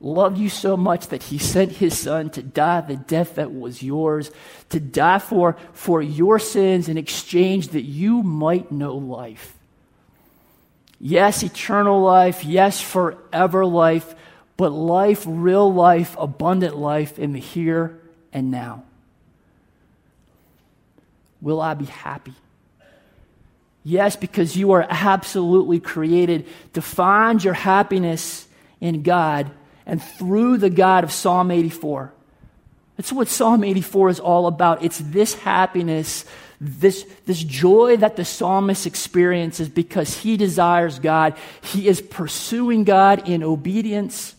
loved 0.00 0.38
you 0.38 0.48
so 0.48 0.76
much 0.76 1.08
that 1.08 1.24
he 1.24 1.38
sent 1.38 1.72
his 1.72 1.98
son 1.98 2.30
to 2.30 2.40
die 2.40 2.82
the 2.82 2.94
death 2.94 3.34
that 3.34 3.52
was 3.52 3.82
yours, 3.82 4.30
to 4.68 4.78
die 4.78 5.18
for, 5.18 5.56
for 5.72 6.00
your 6.00 6.38
sins 6.38 6.88
in 6.88 6.96
exchange 6.96 7.68
that 7.68 7.82
you 7.82 8.22
might 8.22 8.70
know 8.70 8.94
life. 8.94 9.58
Yes, 11.04 11.42
eternal 11.42 12.00
life. 12.00 12.44
Yes, 12.44 12.80
forever 12.80 13.66
life. 13.66 14.14
But 14.56 14.70
life, 14.70 15.24
real 15.26 15.72
life, 15.72 16.14
abundant 16.16 16.76
life 16.76 17.18
in 17.18 17.32
the 17.32 17.40
here 17.40 17.98
and 18.32 18.52
now. 18.52 18.84
Will 21.40 21.60
I 21.60 21.74
be 21.74 21.86
happy? 21.86 22.34
Yes, 23.82 24.14
because 24.14 24.56
you 24.56 24.72
are 24.72 24.86
absolutely 24.88 25.80
created 25.80 26.46
to 26.74 26.80
find 26.80 27.42
your 27.42 27.54
happiness 27.54 28.46
in 28.80 29.02
God 29.02 29.50
and 29.84 30.00
through 30.00 30.58
the 30.58 30.70
God 30.70 31.02
of 31.02 31.10
Psalm 31.10 31.50
84. 31.50 32.12
That's 32.96 33.12
what 33.12 33.26
Psalm 33.26 33.64
84 33.64 34.10
is 34.10 34.20
all 34.20 34.46
about. 34.46 34.84
It's 34.84 34.98
this 34.98 35.34
happiness, 35.34 36.24
this, 36.64 37.04
this 37.26 37.42
joy 37.42 37.96
that 37.96 38.14
the 38.14 38.24
psalmist 38.24 38.86
experiences 38.86 39.68
because 39.68 40.18
he 40.18 40.36
desires 40.36 41.00
God. 41.00 41.36
He 41.60 41.88
is 41.88 42.00
pursuing 42.00 42.84
God 42.84 43.28
in 43.28 43.42
obedience 43.42 44.36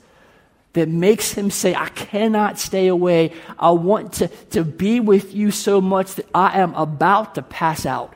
that 0.72 0.88
makes 0.88 1.34
him 1.34 1.52
say, 1.52 1.76
I 1.76 1.90
cannot 1.90 2.58
stay 2.60 2.88
away. 2.88 3.34
I 3.60 3.72
want 3.72 4.14
to, 4.14 4.30
to 4.52 4.64
be 4.64 5.02
with 5.02 5.36
you 5.36 5.52
so 5.52 5.82
much 5.82 6.16
that 6.16 6.26
I 6.34 6.60
am 6.62 6.74
about 6.76 7.36
to 7.36 7.42
pass 7.42 7.86
out. 7.86 8.14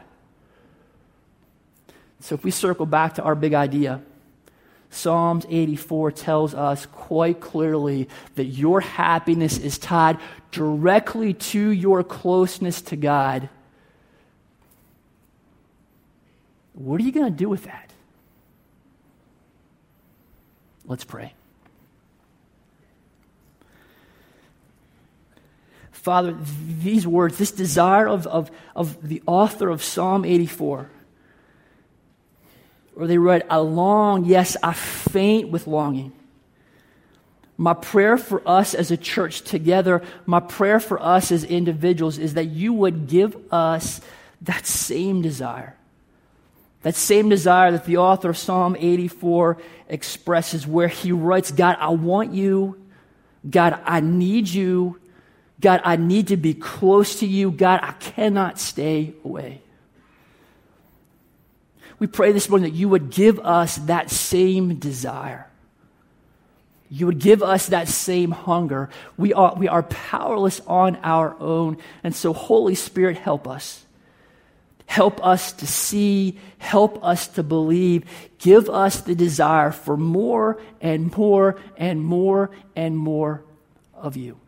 So 2.21 2.33
if 2.33 2.45
we 2.45 2.51
circle 2.51 2.85
back 2.85 3.15
to 3.15 3.23
our 3.23 3.35
big 3.35 3.53
idea, 3.53 4.01
Psalms 4.89 5.45
84 5.49 6.13
tells 6.13 6.53
us 6.53 6.85
quite 6.85 7.41
clearly 7.41 8.07
that 8.35 8.45
your 8.45 8.79
happiness 8.79 9.57
is 9.57 9.77
tied 9.77 10.17
directly 10.51 11.33
to 11.33 11.69
your 11.71 12.05
closeness 12.05 12.81
to 12.83 12.95
God. 12.95 13.49
What 16.77 17.01
are 17.01 17.03
you 17.03 17.11
going 17.11 17.25
to 17.31 17.35
do 17.37 17.49
with 17.49 17.63
that? 17.63 17.91
Let's 20.85 21.03
pray. 21.03 21.33
Father, 25.91 26.37
these 26.65 27.05
words, 27.07 27.37
this 27.37 27.51
desire 27.51 28.07
of, 28.07 28.27
of, 28.27 28.51
of 28.75 29.05
the 29.05 29.23
author 29.25 29.69
of 29.69 29.83
Psalm 29.83 30.23
84, 30.23 30.89
or 32.95 33.07
they 33.07 33.17
write, 33.17 33.41
I 33.49 33.57
long, 33.57 34.25
yes, 34.25 34.55
I 34.61 34.73
faint 34.73 35.49
with 35.49 35.65
longing. 35.65 36.13
My 37.57 37.73
prayer 37.73 38.17
for 38.17 38.47
us 38.47 38.75
as 38.75 38.91
a 38.91 38.97
church 38.97 39.41
together, 39.41 40.03
my 40.27 40.39
prayer 40.39 40.79
for 40.79 41.01
us 41.01 41.31
as 41.31 41.43
individuals 41.43 42.19
is 42.19 42.35
that 42.35 42.45
you 42.45 42.71
would 42.71 43.07
give 43.07 43.35
us 43.51 43.99
that 44.41 44.67
same 44.67 45.23
desire. 45.23 45.76
That 46.87 46.95
same 46.95 47.27
desire 47.27 47.73
that 47.73 47.83
the 47.83 47.97
author 47.97 48.29
of 48.29 48.37
Psalm 48.37 48.77
84 48.79 49.57
expresses, 49.89 50.65
where 50.65 50.87
he 50.87 51.11
writes, 51.11 51.51
God, 51.51 51.75
I 51.81 51.89
want 51.89 52.33
you. 52.33 52.81
God, 53.49 53.77
I 53.83 53.99
need 53.99 54.47
you. 54.47 54.97
God, 55.59 55.81
I 55.83 55.97
need 55.97 56.29
to 56.29 56.37
be 56.37 56.53
close 56.53 57.19
to 57.19 57.25
you. 57.25 57.51
God, 57.51 57.81
I 57.83 57.91
cannot 57.91 58.57
stay 58.57 59.13
away. 59.25 59.61
We 61.99 62.07
pray 62.07 62.31
this 62.31 62.47
morning 62.47 62.71
that 62.71 62.77
you 62.77 62.87
would 62.87 63.09
give 63.09 63.37
us 63.41 63.75
that 63.79 64.09
same 64.09 64.75
desire. 64.75 65.45
You 66.89 67.07
would 67.07 67.19
give 67.19 67.43
us 67.43 67.67
that 67.67 67.89
same 67.89 68.31
hunger. 68.31 68.89
We 69.17 69.33
are, 69.33 69.53
we 69.55 69.67
are 69.67 69.83
powerless 69.83 70.61
on 70.65 70.95
our 71.03 71.35
own. 71.37 71.79
And 72.01 72.15
so, 72.15 72.31
Holy 72.31 72.75
Spirit, 72.75 73.17
help 73.17 73.45
us. 73.45 73.83
Help 74.87 75.23
us 75.23 75.51
to 75.53 75.67
see. 75.67 76.39
Help 76.57 77.03
us 77.03 77.27
to 77.27 77.43
believe. 77.43 78.03
Give 78.39 78.69
us 78.69 79.01
the 79.01 79.13
desire 79.13 79.71
for 79.71 79.95
more 79.95 80.59
and 80.81 81.15
more 81.15 81.59
and 81.77 82.01
more 82.01 82.49
and 82.75 82.97
more 82.97 83.43
of 83.93 84.17
you 84.17 84.39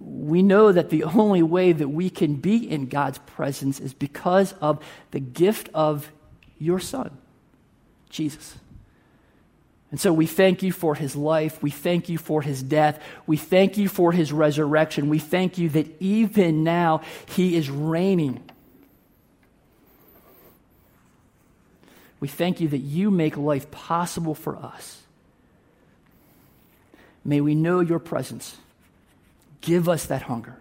we 0.00 0.42
know 0.42 0.72
that 0.72 0.88
the 0.88 1.04
only 1.04 1.42
way 1.42 1.72
that 1.72 1.88
we 1.88 2.08
can 2.08 2.36
be 2.36 2.68
in 2.68 2.86
God's 2.86 3.18
presence 3.18 3.78
is 3.78 3.92
because 3.92 4.54
of 4.60 4.82
the 5.10 5.20
gift 5.20 5.68
of 5.74 6.10
your 6.58 6.80
Son, 6.80 7.18
Jesus. 8.08 8.56
And 9.90 10.00
so 10.00 10.12
we 10.12 10.26
thank 10.26 10.62
you 10.62 10.70
for 10.70 10.94
his 10.94 11.16
life. 11.16 11.60
We 11.62 11.70
thank 11.70 12.08
you 12.08 12.16
for 12.16 12.42
his 12.42 12.62
death. 12.62 13.02
We 13.26 13.36
thank 13.36 13.76
you 13.76 13.88
for 13.88 14.12
his 14.12 14.32
resurrection. 14.32 15.08
We 15.08 15.18
thank 15.18 15.58
you 15.58 15.68
that 15.70 16.00
even 16.00 16.62
now 16.62 17.02
he 17.26 17.56
is 17.56 17.68
reigning. 17.68 18.42
We 22.20 22.28
thank 22.28 22.60
you 22.60 22.68
that 22.68 22.78
you 22.78 23.10
make 23.10 23.36
life 23.36 23.70
possible 23.70 24.34
for 24.34 24.56
us. 24.56 25.02
May 27.24 27.40
we 27.40 27.54
know 27.54 27.80
your 27.80 27.98
presence. 27.98 28.56
Give 29.60 29.88
us 29.88 30.06
that 30.06 30.22
hunger. 30.22 30.56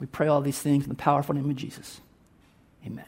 We 0.00 0.06
pray 0.06 0.26
all 0.26 0.40
these 0.40 0.60
things 0.60 0.84
in 0.84 0.88
the 0.88 0.96
powerful 0.96 1.34
name 1.34 1.48
of 1.48 1.56
Jesus. 1.56 2.00
Amen. 2.84 3.04